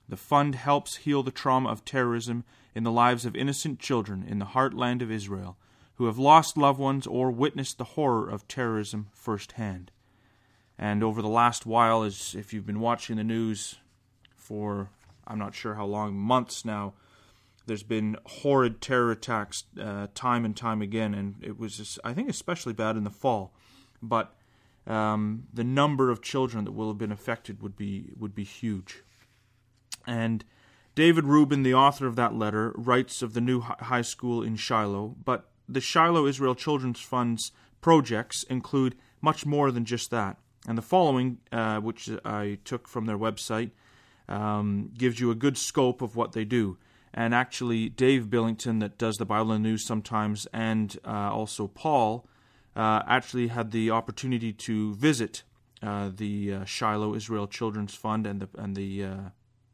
The 0.08 0.16
fund 0.16 0.54
helps 0.54 0.98
heal 0.98 1.22
the 1.22 1.30
trauma 1.30 1.70
of 1.70 1.84
terrorism 1.84 2.44
in 2.74 2.84
the 2.84 2.92
lives 2.92 3.26
of 3.26 3.34
innocent 3.34 3.80
children 3.80 4.22
in 4.22 4.38
the 4.38 4.46
heartland 4.46 5.02
of 5.02 5.10
Israel 5.10 5.56
who 5.96 6.06
have 6.06 6.18
lost 6.18 6.56
loved 6.56 6.78
ones 6.78 7.06
or 7.06 7.30
witnessed 7.30 7.78
the 7.78 7.84
horror 7.84 8.28
of 8.28 8.48
terrorism 8.48 9.08
firsthand. 9.12 9.90
And 10.82 11.04
over 11.04 11.22
the 11.22 11.28
last 11.28 11.64
while, 11.64 12.02
as 12.02 12.34
if 12.36 12.52
you've 12.52 12.66
been 12.66 12.80
watching 12.80 13.14
the 13.14 13.22
news 13.22 13.76
for 14.34 14.90
I'm 15.24 15.38
not 15.38 15.54
sure 15.54 15.74
how 15.74 15.84
long, 15.86 16.16
months 16.16 16.64
now, 16.64 16.94
there's 17.66 17.84
been 17.84 18.16
horrid 18.26 18.80
terror 18.80 19.12
attacks 19.12 19.62
uh, 19.80 20.08
time 20.16 20.44
and 20.44 20.56
time 20.56 20.82
again, 20.82 21.14
and 21.14 21.36
it 21.40 21.56
was 21.56 21.76
just, 21.76 22.00
I 22.02 22.12
think 22.14 22.28
especially 22.28 22.72
bad 22.72 22.96
in 22.96 23.04
the 23.04 23.10
fall. 23.10 23.54
But 24.02 24.34
um, 24.84 25.44
the 25.54 25.62
number 25.62 26.10
of 26.10 26.20
children 26.20 26.64
that 26.64 26.72
will 26.72 26.88
have 26.88 26.98
been 26.98 27.12
affected 27.12 27.62
would 27.62 27.76
be 27.76 28.10
would 28.18 28.34
be 28.34 28.42
huge. 28.42 29.04
And 30.04 30.44
David 30.96 31.26
Rubin, 31.26 31.62
the 31.62 31.74
author 31.74 32.08
of 32.08 32.16
that 32.16 32.34
letter, 32.34 32.72
writes 32.74 33.22
of 33.22 33.34
the 33.34 33.40
new 33.40 33.60
high 33.60 34.02
school 34.02 34.42
in 34.42 34.56
Shiloh, 34.56 35.14
but 35.24 35.48
the 35.68 35.80
Shiloh 35.80 36.26
Israel 36.26 36.56
Children's 36.56 37.00
Fund's 37.00 37.52
projects 37.80 38.42
include 38.42 38.96
much 39.20 39.46
more 39.46 39.70
than 39.70 39.84
just 39.84 40.10
that. 40.10 40.38
And 40.68 40.78
the 40.78 40.82
following, 40.82 41.38
uh, 41.50 41.80
which 41.80 42.08
I 42.24 42.58
took 42.64 42.86
from 42.86 43.06
their 43.06 43.18
website, 43.18 43.70
um, 44.28 44.90
gives 44.96 45.18
you 45.18 45.30
a 45.30 45.34
good 45.34 45.58
scope 45.58 46.02
of 46.02 46.14
what 46.14 46.32
they 46.32 46.44
do 46.44 46.78
and 47.14 47.34
actually 47.34 47.88
Dave 47.88 48.30
Billington 48.30 48.78
that 48.78 48.98
does 48.98 49.16
the 49.16 49.26
Bible 49.26 49.52
the 49.52 49.58
News 49.58 49.84
sometimes, 49.84 50.46
and 50.52 50.96
uh, 51.04 51.30
also 51.32 51.66
Paul 51.66 52.26
uh, 52.74 53.02
actually 53.06 53.48
had 53.48 53.70
the 53.70 53.90
opportunity 53.90 54.52
to 54.52 54.94
visit 54.94 55.42
uh, 55.82 56.10
the 56.14 56.52
uh, 56.52 56.64
Shiloh 56.64 57.14
Israel 57.14 57.46
Children's 57.46 57.94
Fund 57.94 58.26
and 58.26 58.40
the 58.40 58.48
and 58.56 58.76
the 58.76 59.04
uh, 59.04 59.16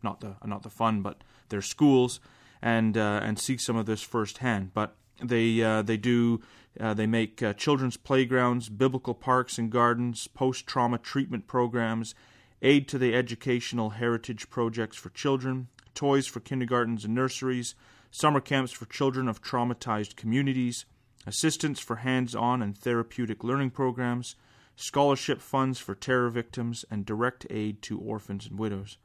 not 0.02 0.21
the 0.21 0.37
not 0.45 0.62
the 0.62 0.71
fund 0.71 1.02
but 1.02 1.23
their 1.49 1.62
schools 1.62 2.18
and 2.61 2.97
and 2.97 3.38
see 3.38 3.57
some 3.57 3.76
of 3.76 3.87
this 3.87 4.02
firsthand. 4.02 4.75
But 4.75 4.97
they 5.23 5.63
uh, 5.63 5.83
they 5.83 5.97
do 5.97 6.41
uh, 6.79 6.95
they 6.95 7.07
make 7.07 7.43
uh, 7.43 7.53
children's 7.55 7.97
playgrounds, 7.97 8.69
biblical 8.69 9.15
parks 9.15 9.59
and 9.59 9.71
gardens, 9.71 10.29
post 10.29 10.67
trauma 10.67 10.99
treatment 10.99 11.47
programs, 11.47 12.15
aid 12.63 12.89
to 12.89 12.99
the 12.99 13.15
educational 13.15 13.91
heritage 13.91 14.49
projects 14.51 14.97
for 14.97 15.11
children, 15.11 15.69
toys 15.95 16.27
for 16.27 16.41
kindergartens 16.41 17.05
and 17.05 17.15
nurseries, 17.15 17.75
summer 18.11 18.41
camps 18.41 18.73
for 18.73 18.87
children 18.87 19.29
of 19.29 19.43
traumatized 19.43 20.17
communities, 20.17 20.85
assistance 21.27 21.81
for 21.81 21.97
hands 21.97 22.35
on 22.35 22.63
and 22.63 22.79
therapeutic 22.79 23.43
learning 23.43 23.71
programs, 23.71 24.37
scholarship 24.77 25.41
funds 25.41 25.79
for 25.79 25.95
terror 25.95 26.31
victims, 26.31 26.85
and 26.91 27.05
direct 27.05 27.47
aid 27.51 27.83
to 27.83 27.99
orphans 27.99 28.47
and 28.47 28.59
widows. 28.59 28.99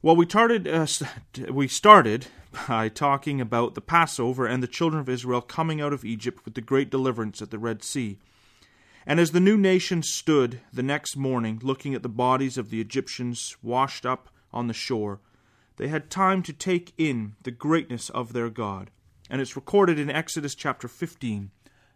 Well, 0.00 0.16
we 0.16 0.26
started 0.26 0.66
uh, 0.66 0.86
we 1.52 1.68
started 1.68 2.26
by 2.68 2.88
talking 2.88 3.40
about 3.40 3.74
the 3.74 3.80
Passover 3.80 4.46
and 4.46 4.62
the 4.62 4.68
children 4.68 5.00
of 5.00 5.08
Israel 5.08 5.40
coming 5.40 5.80
out 5.80 5.92
of 5.92 6.04
Egypt 6.04 6.44
with 6.44 6.54
the 6.54 6.60
great 6.60 6.90
deliverance 6.90 7.42
at 7.42 7.50
the 7.50 7.58
Red 7.58 7.82
Sea. 7.82 8.18
And 9.04 9.18
as 9.18 9.32
the 9.32 9.40
new 9.40 9.56
nation 9.56 10.02
stood 10.02 10.60
the 10.72 10.82
next 10.82 11.16
morning 11.16 11.60
looking 11.62 11.94
at 11.94 12.02
the 12.02 12.08
bodies 12.08 12.56
of 12.56 12.70
the 12.70 12.80
Egyptians 12.80 13.56
washed 13.62 14.06
up 14.06 14.28
on 14.52 14.68
the 14.68 14.74
shore, 14.74 15.20
they 15.76 15.88
had 15.88 16.10
time 16.10 16.42
to 16.42 16.52
take 16.52 16.92
in 16.98 17.34
the 17.42 17.50
greatness 17.50 18.10
of 18.10 18.32
their 18.32 18.50
God. 18.50 18.90
And 19.30 19.40
it's 19.40 19.56
recorded 19.56 19.98
in 19.98 20.10
Exodus 20.10 20.54
chapter 20.54 20.88
15 20.88 21.50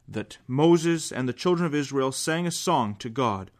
that 0.08 0.38
Moses 0.46 1.10
and 1.12 1.28
the 1.28 1.32
children 1.32 1.66
of 1.66 1.74
Israel 1.74 2.12
sang 2.12 2.46
a 2.46 2.52
song 2.52 2.94
to 2.96 3.08
God 3.08 3.50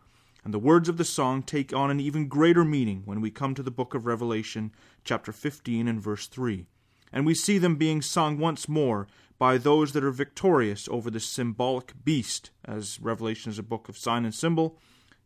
and 0.46 0.54
the 0.54 0.60
words 0.60 0.88
of 0.88 0.96
the 0.96 1.04
song 1.04 1.42
take 1.42 1.74
on 1.74 1.90
an 1.90 1.98
even 1.98 2.28
greater 2.28 2.64
meaning 2.64 3.02
when 3.04 3.20
we 3.20 3.32
come 3.32 3.52
to 3.56 3.64
the 3.64 3.70
book 3.72 3.94
of 3.94 4.06
Revelation, 4.06 4.70
chapter 5.02 5.32
15 5.32 5.88
and 5.88 6.00
verse 6.00 6.28
3. 6.28 6.66
And 7.12 7.26
we 7.26 7.34
see 7.34 7.58
them 7.58 7.74
being 7.74 8.00
sung 8.00 8.38
once 8.38 8.68
more 8.68 9.08
by 9.40 9.58
those 9.58 9.90
that 9.90 10.04
are 10.04 10.12
victorious 10.12 10.88
over 10.88 11.10
the 11.10 11.18
symbolic 11.18 11.94
beast, 12.04 12.50
as 12.64 13.00
Revelation 13.00 13.50
is 13.50 13.58
a 13.58 13.64
book 13.64 13.88
of 13.88 13.98
sign 13.98 14.24
and 14.24 14.32
symbol. 14.32 14.78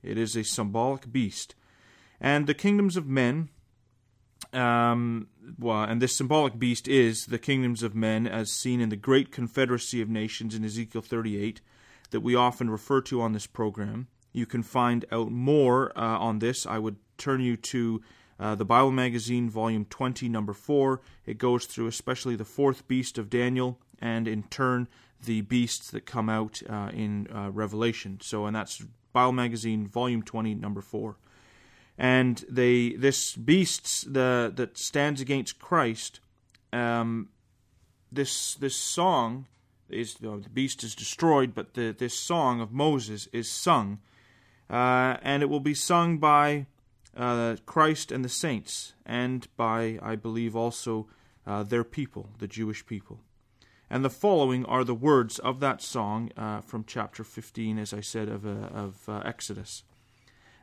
It 0.03 0.17
is 0.17 0.37
a 0.37 0.43
symbolic 0.43 1.13
beast. 1.13 1.55
And 2.19 2.47
the 2.47 2.55
kingdoms 2.55 2.97
of 2.97 3.07
men 3.07 3.51
Um, 4.53 5.29
well, 5.59 5.83
and 5.85 6.03
this 6.03 6.17
symbolic 6.17 6.59
beast 6.59 6.89
is 6.89 7.27
the 7.27 7.39
kingdoms 7.39 7.83
of 7.83 7.95
men, 7.95 8.27
as 8.27 8.51
seen 8.51 8.81
in 8.81 8.89
the 8.89 8.97
great 8.97 9.31
confederacy 9.31 10.01
of 10.01 10.09
nations 10.09 10.55
in 10.55 10.65
Ezekiel 10.65 11.03
38, 11.03 11.61
that 12.11 12.21
we 12.21 12.35
often 12.35 12.71
refer 12.71 13.01
to 13.03 13.21
on 13.23 13.33
this 13.33 13.47
program. 13.47 14.09
You 14.33 14.47
can 14.47 14.63
find 14.63 15.05
out 15.13 15.31
more 15.31 15.97
uh, 15.97 16.19
on 16.19 16.39
this. 16.39 16.67
I 16.67 16.79
would 16.79 16.97
turn 17.19 17.41
you 17.41 17.57
to 17.57 18.03
uh, 18.39 18.55
the 18.55 18.65
Bible 18.65 18.91
Magazine, 18.91 19.51
Volume 19.51 19.85
20, 19.85 20.29
Number 20.29 20.53
4. 20.53 21.01
It 21.27 21.39
goes 21.39 21.67
through 21.67 21.87
especially 21.87 22.37
the 22.37 22.45
fourth 22.45 22.89
beast 22.89 23.19
of 23.19 23.31
Daniel, 23.31 23.79
and 24.01 24.27
in 24.27 24.45
turn, 24.45 24.89
the 25.25 25.43
beasts 25.43 25.91
that 25.91 26.07
come 26.07 26.29
out 26.29 26.63
uh, 26.69 26.91
in 26.93 27.29
uh, 27.35 27.51
Revelation. 27.51 28.19
So, 28.23 28.47
and 28.47 28.57
that's 28.57 28.83
Bible 29.13 29.33
Magazine, 29.33 29.87
Volume 29.87 30.23
20, 30.23 30.55
Number 30.55 30.81
4 30.81 31.17
and 32.01 32.47
they 32.49 32.95
this 32.95 33.37
beast 33.37 34.15
the, 34.15 34.51
that 34.57 34.79
stands 34.79 35.21
against 35.21 35.59
Christ. 35.59 36.21
Um, 36.73 37.29
this 38.11 38.55
this 38.55 38.75
song 38.75 39.47
is 39.91 40.17
you 40.19 40.31
know, 40.31 40.41
the 40.41 40.49
beast 40.49 40.83
is 40.83 40.95
destroyed, 40.95 41.55
but 41.55 41.75
the, 41.75 41.95
this 41.97 42.19
song 42.19 42.63
of 42.63 42.73
Moses 42.73 43.29
is 43.35 43.51
sung, 43.51 43.99
uh, 44.71 45.19
and 45.21 45.43
it 45.43 45.51
will 45.51 45.61
be 45.61 45.75
sung 45.75 46.17
by 46.17 46.65
uh, 47.15 47.57
Christ 47.67 48.11
and 48.11 48.25
the 48.25 48.31
saints, 48.31 48.95
and 49.05 49.47
by 49.59 49.99
I 50.01 50.17
believe 50.17 50.57
also 50.57 51.07
uh, 51.47 51.65
their 51.65 51.85
people, 51.85 52.31
the 52.39 52.49
Jewish 52.49 52.87
people. 52.87 53.21
And 53.91 54.03
the 54.03 54.09
following 54.09 54.65
are 54.65 54.85
the 54.85 54.95
words 54.95 55.39
of 55.41 55.61
that 55.61 55.83
song 55.83 56.31
uh, 56.35 56.63
from 56.63 56.85
chapter 56.87 57.25
15, 57.25 57.79
as 57.79 57.93
I 57.93 58.01
said, 58.01 58.29
of, 58.29 58.47
uh, 58.47 58.69
of 58.73 59.07
uh, 59.07 59.21
Exodus. 59.25 59.83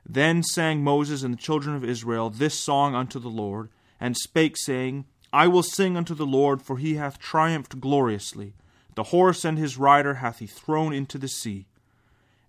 Then 0.10 0.42
sang 0.42 0.84
Moses 0.84 1.22
and 1.22 1.34
the 1.34 1.42
children 1.42 1.76
of 1.76 1.84
Israel 1.84 2.30
this 2.30 2.58
song 2.58 2.96
unto 2.96 3.20
the 3.20 3.30
Lord, 3.30 3.70
and 4.00 4.16
spake, 4.16 4.56
saying, 4.56 5.06
I 5.34 5.48
will 5.48 5.64
sing 5.64 5.98
unto 5.98 6.16
the 6.16 6.26
Lord, 6.26 6.62
for 6.62 6.78
he 6.78 6.96
hath 6.96 7.20
triumphed 7.20 7.82
gloriously. 7.82 8.54
The 8.96 9.04
horse 9.04 9.44
and 9.44 9.58
his 9.58 9.78
rider 9.78 10.16
hath 10.16 10.40
he 10.40 10.48
thrown 10.48 10.94
into 10.94 11.18
the 11.18 11.28
sea. 11.28 11.68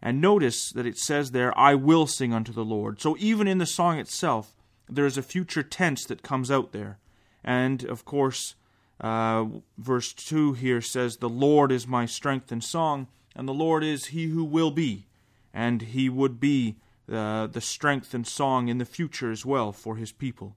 And 0.00 0.20
notice 0.20 0.70
that 0.70 0.86
it 0.86 0.96
says 0.96 1.32
there, 1.32 1.56
I 1.58 1.74
will 1.74 2.06
sing 2.06 2.32
unto 2.32 2.52
the 2.52 2.64
Lord. 2.64 3.00
So 3.00 3.16
even 3.18 3.48
in 3.48 3.58
the 3.58 3.66
song 3.66 3.98
itself, 3.98 4.54
there 4.88 5.06
is 5.06 5.18
a 5.18 5.22
future 5.22 5.64
tense 5.64 6.04
that 6.04 6.22
comes 6.22 6.50
out 6.50 6.72
there. 6.72 6.98
And 7.42 7.84
of 7.84 8.04
course, 8.04 8.54
uh, 9.00 9.46
verse 9.76 10.12
2 10.12 10.54
here 10.54 10.80
says, 10.80 11.16
The 11.16 11.28
Lord 11.28 11.72
is 11.72 11.86
my 11.88 12.06
strength 12.06 12.52
and 12.52 12.62
song, 12.62 13.08
and 13.34 13.48
the 13.48 13.54
Lord 13.54 13.82
is 13.82 14.06
he 14.06 14.26
who 14.26 14.44
will 14.44 14.70
be, 14.70 15.06
and 15.52 15.82
he 15.82 16.08
would 16.08 16.38
be 16.38 16.76
uh, 17.10 17.46
the 17.46 17.60
strength 17.60 18.14
and 18.14 18.26
song 18.26 18.68
in 18.68 18.78
the 18.78 18.84
future 18.84 19.30
as 19.30 19.46
well 19.46 19.72
for 19.72 19.96
his 19.96 20.12
people, 20.12 20.56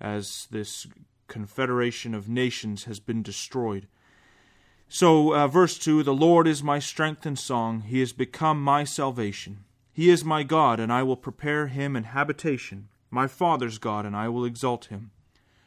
as 0.00 0.48
this 0.50 0.86
confederation 1.28 2.14
of 2.14 2.28
nations 2.28 2.84
has 2.84 3.00
been 3.00 3.22
destroyed. 3.22 3.86
So, 4.88 5.34
uh, 5.34 5.46
verse 5.46 5.78
2 5.78 6.02
The 6.02 6.12
Lord 6.12 6.48
is 6.48 6.62
my 6.62 6.80
strength 6.80 7.24
and 7.24 7.38
song, 7.38 7.82
he 7.82 8.00
has 8.00 8.12
become 8.12 8.62
my 8.62 8.84
salvation. 8.84 9.64
He 9.92 10.08
is 10.08 10.24
my 10.24 10.42
God, 10.42 10.80
and 10.80 10.92
I 10.92 11.02
will 11.02 11.16
prepare 11.16 11.66
him 11.66 11.94
an 11.94 12.04
habitation, 12.04 12.88
my 13.10 13.26
father's 13.26 13.78
God, 13.78 14.06
and 14.06 14.16
I 14.16 14.28
will 14.28 14.44
exalt 14.44 14.86
him. 14.86 15.10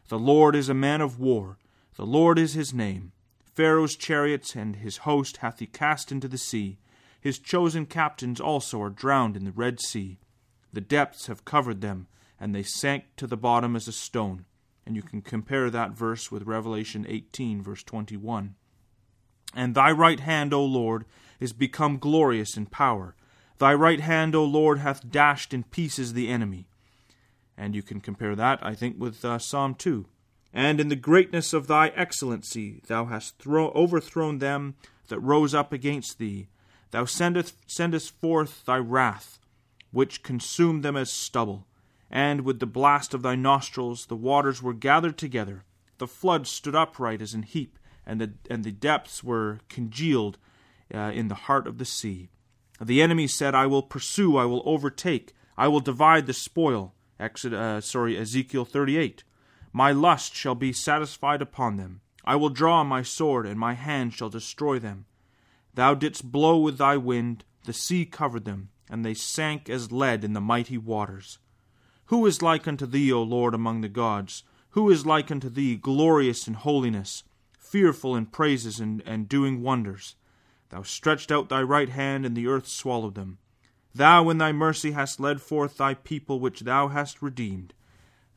The 0.10 0.20
Lord 0.20 0.56
is 0.56 0.70
a 0.70 0.74
man 0.74 1.02
of 1.02 1.20
war, 1.20 1.58
the 1.96 2.06
Lord 2.06 2.38
is 2.38 2.54
his 2.54 2.74
name. 2.74 3.12
Pharaoh's 3.54 3.96
chariots 3.96 4.56
and 4.56 4.78
his 4.78 4.98
host 4.98 5.38
hath 5.38 5.60
he 5.60 5.68
cast 5.68 6.12
into 6.12 6.28
the 6.28 6.38
sea. 6.38 6.80
His 7.24 7.40
chosen 7.40 7.86
captains 7.86 8.42
also 8.42 8.82
are 8.82 8.90
drowned 8.90 9.38
in 9.38 9.46
the 9.46 9.54
Red 9.54 9.80
Sea. 9.80 10.20
The 10.74 10.82
depths 10.82 11.28
have 11.28 11.46
covered 11.46 11.80
them, 11.80 12.08
and 12.38 12.54
they 12.54 12.64
sank 12.64 13.06
to 13.16 13.28
the 13.28 13.38
bottom 13.38 13.78
as 13.78 13.88
a 13.88 13.94
stone. 13.94 14.44
And 14.86 14.98
you 14.98 15.02
can 15.02 15.22
compare 15.22 15.70
that 15.70 15.92
verse 15.92 16.30
with 16.30 16.44
Revelation 16.44 17.06
18, 17.08 17.62
verse 17.62 17.82
21. 17.82 18.56
And 19.56 19.74
thy 19.74 19.90
right 19.90 20.20
hand, 20.20 20.54
O 20.54 20.66
Lord, 20.66 21.06
is 21.40 21.54
become 21.54 21.98
glorious 21.98 22.58
in 22.58 22.66
power. 22.66 23.16
Thy 23.58 23.74
right 23.74 24.02
hand, 24.02 24.36
O 24.36 24.44
Lord, 24.44 24.80
hath 24.80 25.10
dashed 25.10 25.54
in 25.54 25.64
pieces 25.64 26.12
the 26.12 26.28
enemy. 26.28 26.68
And 27.58 27.74
you 27.74 27.84
can 27.84 28.02
compare 28.02 28.36
that, 28.36 28.60
I 28.62 28.76
think, 28.76 29.00
with 29.00 29.24
uh, 29.24 29.40
Psalm 29.40 29.76
2. 29.76 30.08
And 30.52 30.82
in 30.82 30.90
the 30.90 30.98
greatness 30.98 31.54
of 31.54 31.68
thy 31.68 31.88
excellency 31.96 32.82
thou 32.86 33.06
hast 33.06 33.38
throw- 33.38 33.72
overthrown 33.72 34.40
them 34.40 34.76
that 35.08 35.22
rose 35.22 35.56
up 35.56 35.72
against 35.72 36.18
thee. 36.18 36.50
Thou 36.94 37.06
sendest, 37.06 37.56
sendest 37.66 38.22
forth 38.22 38.66
thy 38.66 38.78
wrath, 38.78 39.40
which 39.90 40.22
consumed 40.22 40.84
them 40.84 40.96
as 40.96 41.12
stubble. 41.12 41.66
And 42.12 42.42
with 42.42 42.60
the 42.60 42.68
blast 42.68 43.16
of 43.16 43.24
thy 43.24 43.34
nostrils 43.34 44.06
the 44.06 44.16
waters 44.16 44.62
were 44.62 44.76
gathered 44.76 45.18
together. 45.18 45.64
The 45.98 46.06
floods 46.06 46.52
stood 46.52 46.76
upright 46.76 47.20
as 47.20 47.34
an 47.34 47.42
heap, 47.42 47.80
and 48.06 48.22
the, 48.22 48.34
and 48.48 48.64
the 48.64 48.72
depths 48.72 49.24
were 49.24 49.62
congealed 49.70 50.38
uh, 50.94 51.12
in 51.16 51.30
the 51.30 51.50
heart 51.50 51.66
of 51.66 51.80
the 51.80 51.86
sea. 51.86 52.30
The 52.80 53.02
enemy 53.02 53.26
said, 53.26 53.56
I 53.56 53.66
will 53.66 53.82
pursue, 53.82 54.38
I 54.38 54.46
will 54.46 54.62
overtake, 54.64 55.34
I 55.58 55.70
will 55.70 55.80
divide 55.80 56.28
the 56.28 56.34
spoil. 56.34 56.94
Exodus, 57.20 57.58
uh, 57.58 57.82
sorry, 57.82 58.20
Ezekiel 58.20 58.66
38. 58.66 59.24
My 59.72 59.92
lust 59.92 60.36
shall 60.36 60.54
be 60.54 60.72
satisfied 60.72 61.42
upon 61.42 61.78
them. 61.78 62.02
I 62.24 62.36
will 62.36 62.50
draw 62.50 62.84
my 62.84 63.02
sword, 63.02 63.48
and 63.48 63.60
my 63.60 63.74
hand 63.74 64.14
shall 64.14 64.30
destroy 64.30 64.78
them. 64.78 65.08
Thou 65.76 65.96
didst 65.96 66.32
blow 66.32 66.58
with 66.60 66.78
thy 66.78 66.98
wind, 66.98 67.46
the 67.66 67.74
sea 67.74 68.06
covered 68.06 68.46
them, 68.46 68.70
and 68.90 69.04
they 69.04 69.14
sank 69.14 69.70
as 69.70 69.92
lead 69.92 70.24
in 70.24 70.34
the 70.34 70.42
mighty 70.42 70.78
waters. 70.78 71.40
Who 72.06 72.26
is 72.26 72.42
like 72.42 72.68
unto 72.68 72.86
thee, 72.86 73.12
O 73.12 73.24
Lord, 73.24 73.54
among 73.54 73.82
the 73.82 73.90
gods? 73.90 74.44
Who 74.72 74.90
is 74.90 75.06
like 75.06 75.32
unto 75.32 75.50
thee, 75.50 75.76
glorious 75.76 76.48
in 76.48 76.56
holiness, 76.56 77.24
fearful 77.58 78.16
in 78.16 78.28
praises 78.28 78.80
and, 78.80 79.02
and 79.06 79.30
doing 79.30 79.62
wonders? 79.62 80.16
Thou 80.70 80.84
stretched 80.84 81.32
out 81.32 81.50
thy 81.50 81.62
right 81.62 81.90
hand, 81.90 82.26
and 82.26 82.36
the 82.36 82.48
earth 82.48 82.68
swallowed 82.68 83.16
them. 83.16 83.38
Thou 83.96 84.30
in 84.30 84.40
thy 84.40 84.52
mercy 84.52 84.92
hast 84.92 85.20
led 85.20 85.42
forth 85.42 85.78
thy 85.78 85.94
people 85.94 86.40
which 86.40 86.62
thou 86.62 86.88
hast 86.90 87.22
redeemed. 87.22 87.74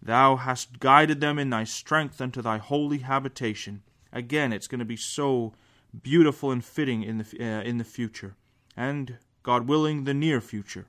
Thou 0.03 0.37
hast 0.37 0.79
guided 0.79 1.21
them 1.21 1.39
in 1.39 1.51
thy 1.51 1.65
strength 1.65 2.21
unto 2.21 2.43
thy 2.43 2.59
holy 2.59 2.99
habitation. 2.99 3.83
Again, 4.13 4.53
it's 4.53 4.69
going 4.69 4.79
to 4.79 4.85
be 4.85 4.97
so 4.97 5.55
beautiful 6.03 6.51
and 6.51 6.65
fitting 6.65 7.03
in 7.03 7.19
the, 7.19 7.25
uh, 7.41 7.63
in 7.63 7.79
the 7.79 7.85
future, 7.85 8.37
and, 8.77 9.19
God 9.43 9.69
willing, 9.69 10.05
the 10.05 10.15
near 10.15 10.41
future. 10.41 10.87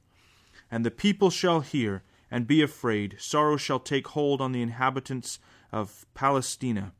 And 0.70 0.86
the 0.86 0.92
people 0.92 1.30
shall 1.30 1.62
hear 1.62 2.04
and 2.30 2.48
be 2.48 2.62
afraid, 2.62 3.16
sorrow 3.20 3.58
shall 3.58 3.80
take 3.80 4.10
hold 4.10 4.42
on 4.42 4.52
the 4.52 4.62
inhabitants 4.62 5.40
of 5.72 6.06
Palestina. 6.14 6.94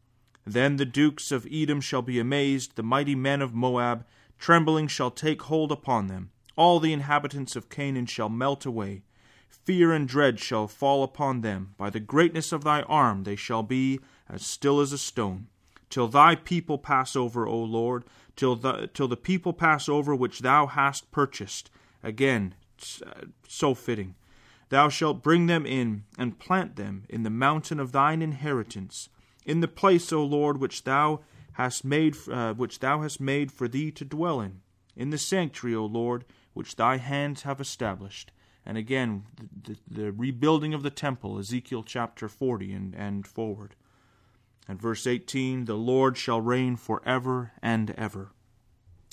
Then 0.46 0.78
the 0.78 0.86
dukes 0.86 1.32
of 1.32 1.48
Edom 1.52 1.82
shall 1.82 2.02
be 2.02 2.20
amazed, 2.20 2.76
the 2.76 2.84
mighty 2.84 3.16
men 3.16 3.42
of 3.42 3.54
Moab, 3.54 4.06
trembling 4.40 4.88
shall 4.88 5.12
take 5.12 5.42
hold 5.44 5.72
upon 5.72 6.08
them. 6.08 6.32
All 6.56 6.80
the 6.80 6.94
inhabitants 6.94 7.56
of 7.56 7.70
Canaan 7.70 8.06
shall 8.06 8.30
melt 8.30 8.66
away. 8.66 9.04
Fear 9.50 9.92
and 9.92 10.08
dread 10.08 10.40
shall 10.40 10.68
fall 10.68 11.04
upon 11.04 11.42
them. 11.42 11.74
By 11.78 11.90
the 11.90 12.00
greatness 12.00 12.52
of 12.52 12.64
thy 12.64 12.84
arm 12.84 13.24
they 13.24 13.36
shall 13.36 13.64
be 13.64 14.00
as 14.30 14.46
still 14.46 14.80
as 14.80 14.94
a 14.94 14.98
stone 14.98 15.48
till 15.90 16.08
thy 16.08 16.36
people 16.36 16.78
pass 16.78 17.16
over, 17.16 17.48
O 17.48 17.58
Lord, 17.58 18.04
till 18.36 18.56
the, 18.56 18.90
till 18.94 19.08
the 19.08 19.18
people 19.18 19.54
pass 19.54 19.88
over 19.88 20.16
which 20.16 20.40
thou 20.40 20.68
hast 20.68 21.12
purchased. 21.12 21.70
Again, 22.04 22.56
so 23.48 23.74
fitting. 23.74 24.16
Thou 24.70 24.90
shalt 24.90 25.24
bring 25.24 25.48
them 25.48 25.66
in, 25.66 26.04
and 26.18 26.40
plant 26.40 26.76
them 26.76 27.04
in 27.10 27.24
the 27.24 27.30
mountain 27.30 27.80
of 27.80 27.92
thine 27.92 28.22
inheritance, 28.22 29.10
in 29.46 29.62
the 29.62 29.68
place, 29.68 30.12
O 30.12 30.24
Lord, 30.24 30.60
which 30.60 30.84
thou 30.84 31.22
hast 31.54 31.86
made, 31.86 32.16
uh, 32.30 32.54
which 32.54 32.80
thou 32.80 33.02
hast 33.02 33.22
made 33.22 33.52
for 33.52 33.68
thee 33.68 33.92
to 33.92 34.04
dwell 34.04 34.42
in, 34.42 34.62
in 34.96 35.10
the 35.10 35.18
sanctuary, 35.18 35.76
O 35.76 35.86
Lord, 35.86 36.26
which 36.54 36.76
thy 36.76 36.98
hands 36.98 37.44
have 37.44 37.62
established. 37.62 38.32
And 38.66 38.78
again, 38.78 39.24
the, 39.36 39.74
the, 39.74 39.80
the 39.90 40.12
rebuilding 40.12 40.74
of 40.74 40.84
the 40.84 40.90
temple, 40.90 41.40
Ezekiel 41.40 41.84
chapter 41.84 42.28
40 42.28 42.74
and, 42.74 42.96
and 42.96 43.26
forward. 43.26 43.76
And 44.68 44.82
verse 44.82 45.08
18, 45.08 45.66
the 45.66 45.76
Lord 45.76 46.18
shall 46.18 46.42
reign 46.42 46.76
forever 46.76 47.54
and 47.62 47.92
ever. 47.92 48.32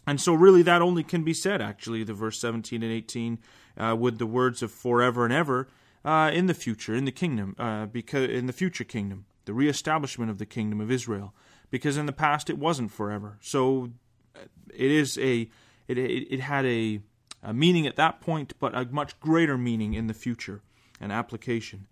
And 0.07 0.21
so, 0.21 0.35
really, 0.35 0.63
that 0.63 0.83
only 0.83 1.03
can 1.03 1.23
be 1.23 1.33
said, 1.33 1.63
actually, 1.63 2.05
the 2.05 2.13
verse 2.13 2.39
17 2.39 2.83
and 2.83 2.93
18, 2.93 3.39
uh, 3.77 3.97
with 3.99 4.19
the 4.19 4.27
words 4.27 4.63
of 4.63 4.71
forever 4.71 5.25
and 5.25 5.33
ever 5.33 5.69
uh, 6.05 6.31
in 6.33 6.47
the 6.47 6.55
future, 6.55 6.95
in 6.95 7.05
the 7.05 7.13
kingdom, 7.13 7.55
uh, 7.59 7.87
because 7.87 8.29
in 8.29 8.47
the 8.47 8.53
future 8.53 8.85
kingdom, 8.85 9.25
the 9.47 9.55
reestablishment 9.55 10.31
of 10.31 10.39
the 10.39 10.47
kingdom 10.47 10.81
of 10.81 10.91
Israel, 10.91 11.35
because 11.71 11.97
in 11.97 12.07
the 12.07 12.13
past 12.13 12.51
it 12.51 12.59
wasn't 12.59 12.91
forever. 12.91 13.39
So, 13.41 13.93
uh, 14.37 14.41
it 14.75 14.91
is 14.91 15.17
a, 15.19 15.49
it, 15.89 15.99
it, 15.99 16.41
had 16.41 16.67
a, 16.67 17.01
a 17.43 17.55
meaning 17.55 17.87
at 17.87 17.97
that 17.97 18.21
point, 18.21 18.53
but 18.61 18.77
a 18.77 18.85
much 18.85 19.19
greater 19.21 19.57
meaning 19.57 19.95
in 19.95 20.07
the 20.07 20.15
future 20.15 20.61
and 21.01 21.13
application. 21.13 21.87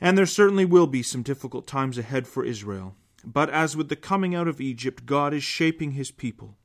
And 0.00 0.16
there 0.16 0.26
certainly 0.26 0.64
will 0.64 0.86
be 0.86 1.02
some 1.02 1.22
difficult 1.22 1.66
times 1.66 1.98
ahead 1.98 2.26
for 2.26 2.44
Israel. 2.44 2.94
But 3.24 3.50
as 3.50 3.76
with 3.76 3.88
the 3.88 3.96
coming 3.96 4.34
out 4.34 4.48
of 4.48 4.60
Egypt, 4.60 5.04
God 5.04 5.34
is 5.34 5.42
shaping 5.42 5.92
his 5.92 6.10
people. 6.10 6.56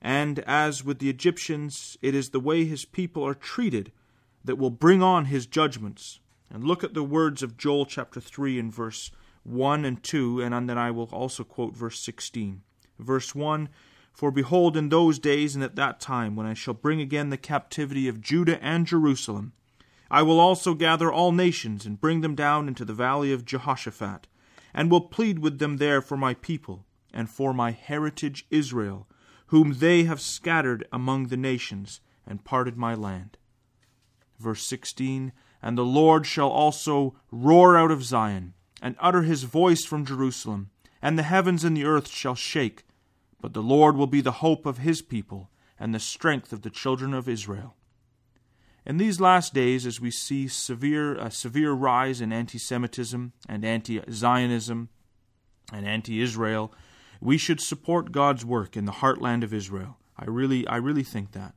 And 0.00 0.38
as 0.40 0.84
with 0.84 0.98
the 0.98 1.10
Egyptians, 1.10 1.98
it 2.00 2.14
is 2.14 2.30
the 2.30 2.40
way 2.40 2.64
his 2.64 2.84
people 2.84 3.26
are 3.26 3.34
treated 3.34 3.92
that 4.44 4.56
will 4.56 4.70
bring 4.70 5.02
on 5.02 5.26
his 5.26 5.46
judgments. 5.46 6.20
and 6.50 6.64
look 6.64 6.82
at 6.82 6.94
the 6.94 7.02
words 7.02 7.42
of 7.42 7.58
Joel 7.58 7.84
chapter 7.84 8.20
3 8.20 8.58
and 8.58 8.72
verse 8.72 9.10
1 9.42 9.84
and 9.84 10.02
2, 10.02 10.40
and 10.40 10.68
then 10.68 10.78
I 10.78 10.90
will 10.90 11.08
also 11.12 11.44
quote 11.44 11.76
verse 11.76 12.00
16. 12.00 12.62
Verse 12.98 13.34
1 13.34 13.68
For 14.14 14.30
behold, 14.30 14.74
in 14.74 14.88
those 14.88 15.18
days 15.18 15.54
and 15.54 15.62
at 15.62 15.76
that 15.76 16.00
time, 16.00 16.36
when 16.36 16.46
I 16.46 16.54
shall 16.54 16.72
bring 16.72 17.02
again 17.02 17.28
the 17.28 17.36
captivity 17.36 18.08
of 18.08 18.22
Judah 18.22 18.62
and 18.62 18.86
Jerusalem, 18.86 19.52
I 20.10 20.22
will 20.22 20.40
also 20.40 20.74
gather 20.74 21.12
all 21.12 21.32
nations 21.32 21.84
and 21.84 22.00
bring 22.00 22.22
them 22.22 22.34
down 22.34 22.66
into 22.66 22.84
the 22.84 22.94
valley 22.94 23.32
of 23.32 23.44
Jehoshaphat, 23.44 24.26
and 24.72 24.90
will 24.90 25.02
plead 25.02 25.38
with 25.38 25.58
them 25.58 25.76
there 25.76 26.00
for 26.00 26.16
my 26.16 26.34
people 26.34 26.86
and 27.12 27.28
for 27.28 27.52
my 27.52 27.72
heritage 27.72 28.46
Israel, 28.50 29.06
whom 29.46 29.74
they 29.78 30.04
have 30.04 30.20
scattered 30.20 30.86
among 30.92 31.26
the 31.26 31.36
nations 31.36 32.00
and 32.26 32.44
parted 32.44 32.76
my 32.76 32.94
land. 32.94 33.36
Verse 34.38 34.66
16 34.66 35.32
And 35.62 35.76
the 35.76 35.84
Lord 35.84 36.26
shall 36.26 36.50
also 36.50 37.16
roar 37.30 37.76
out 37.76 37.90
of 37.90 38.04
Zion, 38.04 38.54
and 38.80 38.96
utter 39.00 39.22
his 39.22 39.42
voice 39.42 39.84
from 39.84 40.06
Jerusalem, 40.06 40.70
and 41.02 41.18
the 41.18 41.22
heavens 41.22 41.64
and 41.64 41.76
the 41.76 41.84
earth 41.84 42.08
shall 42.08 42.34
shake. 42.34 42.84
But 43.40 43.52
the 43.52 43.62
Lord 43.62 43.96
will 43.96 44.06
be 44.06 44.20
the 44.20 44.32
hope 44.32 44.66
of 44.66 44.78
his 44.78 45.02
people, 45.02 45.50
and 45.78 45.94
the 45.94 46.00
strength 46.00 46.52
of 46.52 46.62
the 46.62 46.70
children 46.70 47.14
of 47.14 47.28
Israel. 47.28 47.76
In 48.88 48.96
these 48.96 49.20
last 49.20 49.52
days, 49.52 49.84
as 49.84 50.00
we 50.00 50.10
see 50.10 50.48
severe, 50.48 51.14
a 51.14 51.30
severe 51.30 51.72
rise 51.72 52.22
in 52.22 52.32
anti 52.32 52.56
Semitism 52.56 53.34
and 53.46 53.62
anti 53.62 54.00
Zionism 54.10 54.88
and 55.70 55.86
anti 55.86 56.22
Israel, 56.22 56.72
we 57.20 57.36
should 57.36 57.60
support 57.60 58.12
God's 58.12 58.46
work 58.46 58.78
in 58.78 58.86
the 58.86 58.92
heartland 58.92 59.44
of 59.44 59.52
Israel. 59.52 59.98
I 60.16 60.24
really, 60.24 60.66
I 60.66 60.76
really 60.76 61.02
think 61.02 61.32
that. 61.32 61.52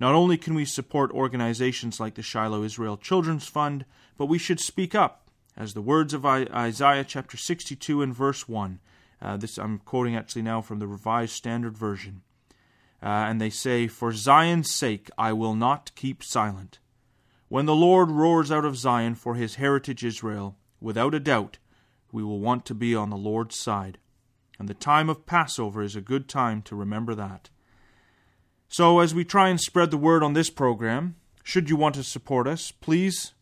Not 0.00 0.16
only 0.16 0.36
can 0.36 0.54
we 0.54 0.64
support 0.64 1.12
organizations 1.12 2.00
like 2.00 2.16
the 2.16 2.22
Shiloh 2.22 2.64
Israel 2.64 2.96
Children's 2.96 3.46
Fund, 3.46 3.84
but 4.18 4.26
we 4.26 4.38
should 4.38 4.58
speak 4.58 4.92
up, 4.92 5.30
as 5.56 5.74
the 5.74 5.80
words 5.80 6.12
of 6.12 6.26
Isaiah 6.26 7.04
chapter 7.04 7.36
62 7.36 8.02
and 8.02 8.12
verse 8.12 8.48
1. 8.48 8.80
Uh, 9.20 9.36
this 9.36 9.56
I'm 9.56 9.78
quoting 9.78 10.16
actually 10.16 10.42
now 10.42 10.60
from 10.60 10.80
the 10.80 10.88
Revised 10.88 11.34
Standard 11.34 11.78
Version. 11.78 12.22
Uh, 13.02 13.26
and 13.28 13.40
they 13.40 13.50
say, 13.50 13.88
For 13.88 14.12
Zion's 14.12 14.70
sake 14.70 15.10
I 15.18 15.32
will 15.32 15.54
not 15.54 15.90
keep 15.96 16.22
silent. 16.22 16.78
When 17.48 17.66
the 17.66 17.74
Lord 17.74 18.10
roars 18.10 18.52
out 18.52 18.64
of 18.64 18.76
Zion 18.76 19.14
for 19.14 19.34
his 19.34 19.56
heritage 19.56 20.04
Israel, 20.04 20.56
without 20.80 21.14
a 21.14 21.20
doubt, 21.20 21.58
we 22.12 22.22
will 22.22 22.40
want 22.40 22.64
to 22.66 22.74
be 22.74 22.94
on 22.94 23.10
the 23.10 23.16
Lord's 23.16 23.58
side. 23.58 23.98
And 24.58 24.68
the 24.68 24.74
time 24.74 25.08
of 25.08 25.26
Passover 25.26 25.82
is 25.82 25.96
a 25.96 26.00
good 26.00 26.28
time 26.28 26.62
to 26.62 26.76
remember 26.76 27.14
that. 27.14 27.50
So, 28.68 29.00
as 29.00 29.14
we 29.14 29.24
try 29.24 29.48
and 29.48 29.60
spread 29.60 29.90
the 29.90 29.98
word 29.98 30.22
on 30.22 30.32
this 30.32 30.48
program, 30.48 31.16
should 31.42 31.68
you 31.68 31.76
want 31.76 31.94
to 31.96 32.04
support 32.04 32.46
us, 32.46 32.70
please 32.70 33.34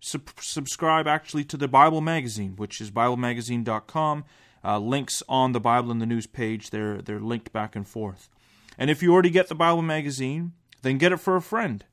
sub- 0.00 0.28
subscribe 0.40 1.06
actually 1.06 1.44
to 1.44 1.56
the 1.56 1.68
Bible 1.68 2.00
Magazine, 2.00 2.56
which 2.56 2.80
is 2.80 2.90
BibleMagazine.com. 2.90 4.24
Uh, 4.64 4.78
links 4.78 5.22
on 5.28 5.52
the 5.52 5.60
Bible 5.60 5.92
in 5.92 6.00
the 6.00 6.06
News 6.06 6.26
page, 6.26 6.70
they're, 6.70 7.00
they're 7.00 7.20
linked 7.20 7.52
back 7.52 7.76
and 7.76 7.86
forth. 7.86 8.28
And 8.78 8.90
if 8.90 9.02
you 9.02 9.12
already 9.12 9.30
get 9.30 9.48
the 9.48 9.54
Bible 9.54 9.82
Magazine, 9.82 10.52
then 10.82 10.98
get 10.98 11.12
it 11.12 11.18
for 11.18 11.36
a 11.36 11.42
friend. 11.42 11.84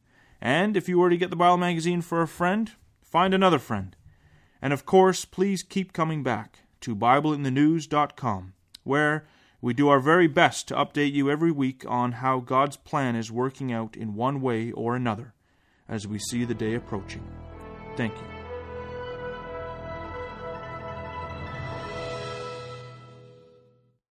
And 0.42 0.76
if 0.76 0.90
you 0.90 1.00
already 1.00 1.18
get 1.18 1.30
the 1.30 1.36
Bible 1.36 1.58
Magazine 1.58 2.02
for 2.02 2.22
a 2.22 2.28
friend, 2.28 2.72
find 3.02 3.34
another 3.34 3.60
friend. 3.60 3.96
And 4.62 4.74
of 4.74 4.86
course, 4.86 5.26
please 5.26 5.64
keep 5.64 5.94
coming 5.94 6.24
back 6.24 6.60
to 6.82 6.96
BibleInTheNews.com, 6.96 8.54
where 8.84 9.26
we 9.62 9.74
do 9.74 9.88
our 9.88 10.02
very 10.02 10.28
best 10.28 10.68
to 10.68 10.76
update 10.76 11.14
you 11.14 11.30
every 11.30 11.52
week 11.52 11.86
on 11.88 12.14
how 12.14 12.40
God's 12.40 12.76
plan 12.76 13.16
is 13.16 13.32
working 13.32 13.72
out 13.72 13.96
in 13.96 14.16
one 14.16 14.42
way 14.42 14.72
or 14.72 14.96
another 14.96 15.34
as 15.88 16.06
we 16.06 16.20
see 16.20 16.44
the 16.44 16.54
day 16.54 16.76
approaching. 16.76 17.26
Thank 17.96 18.14
you. 18.16 18.33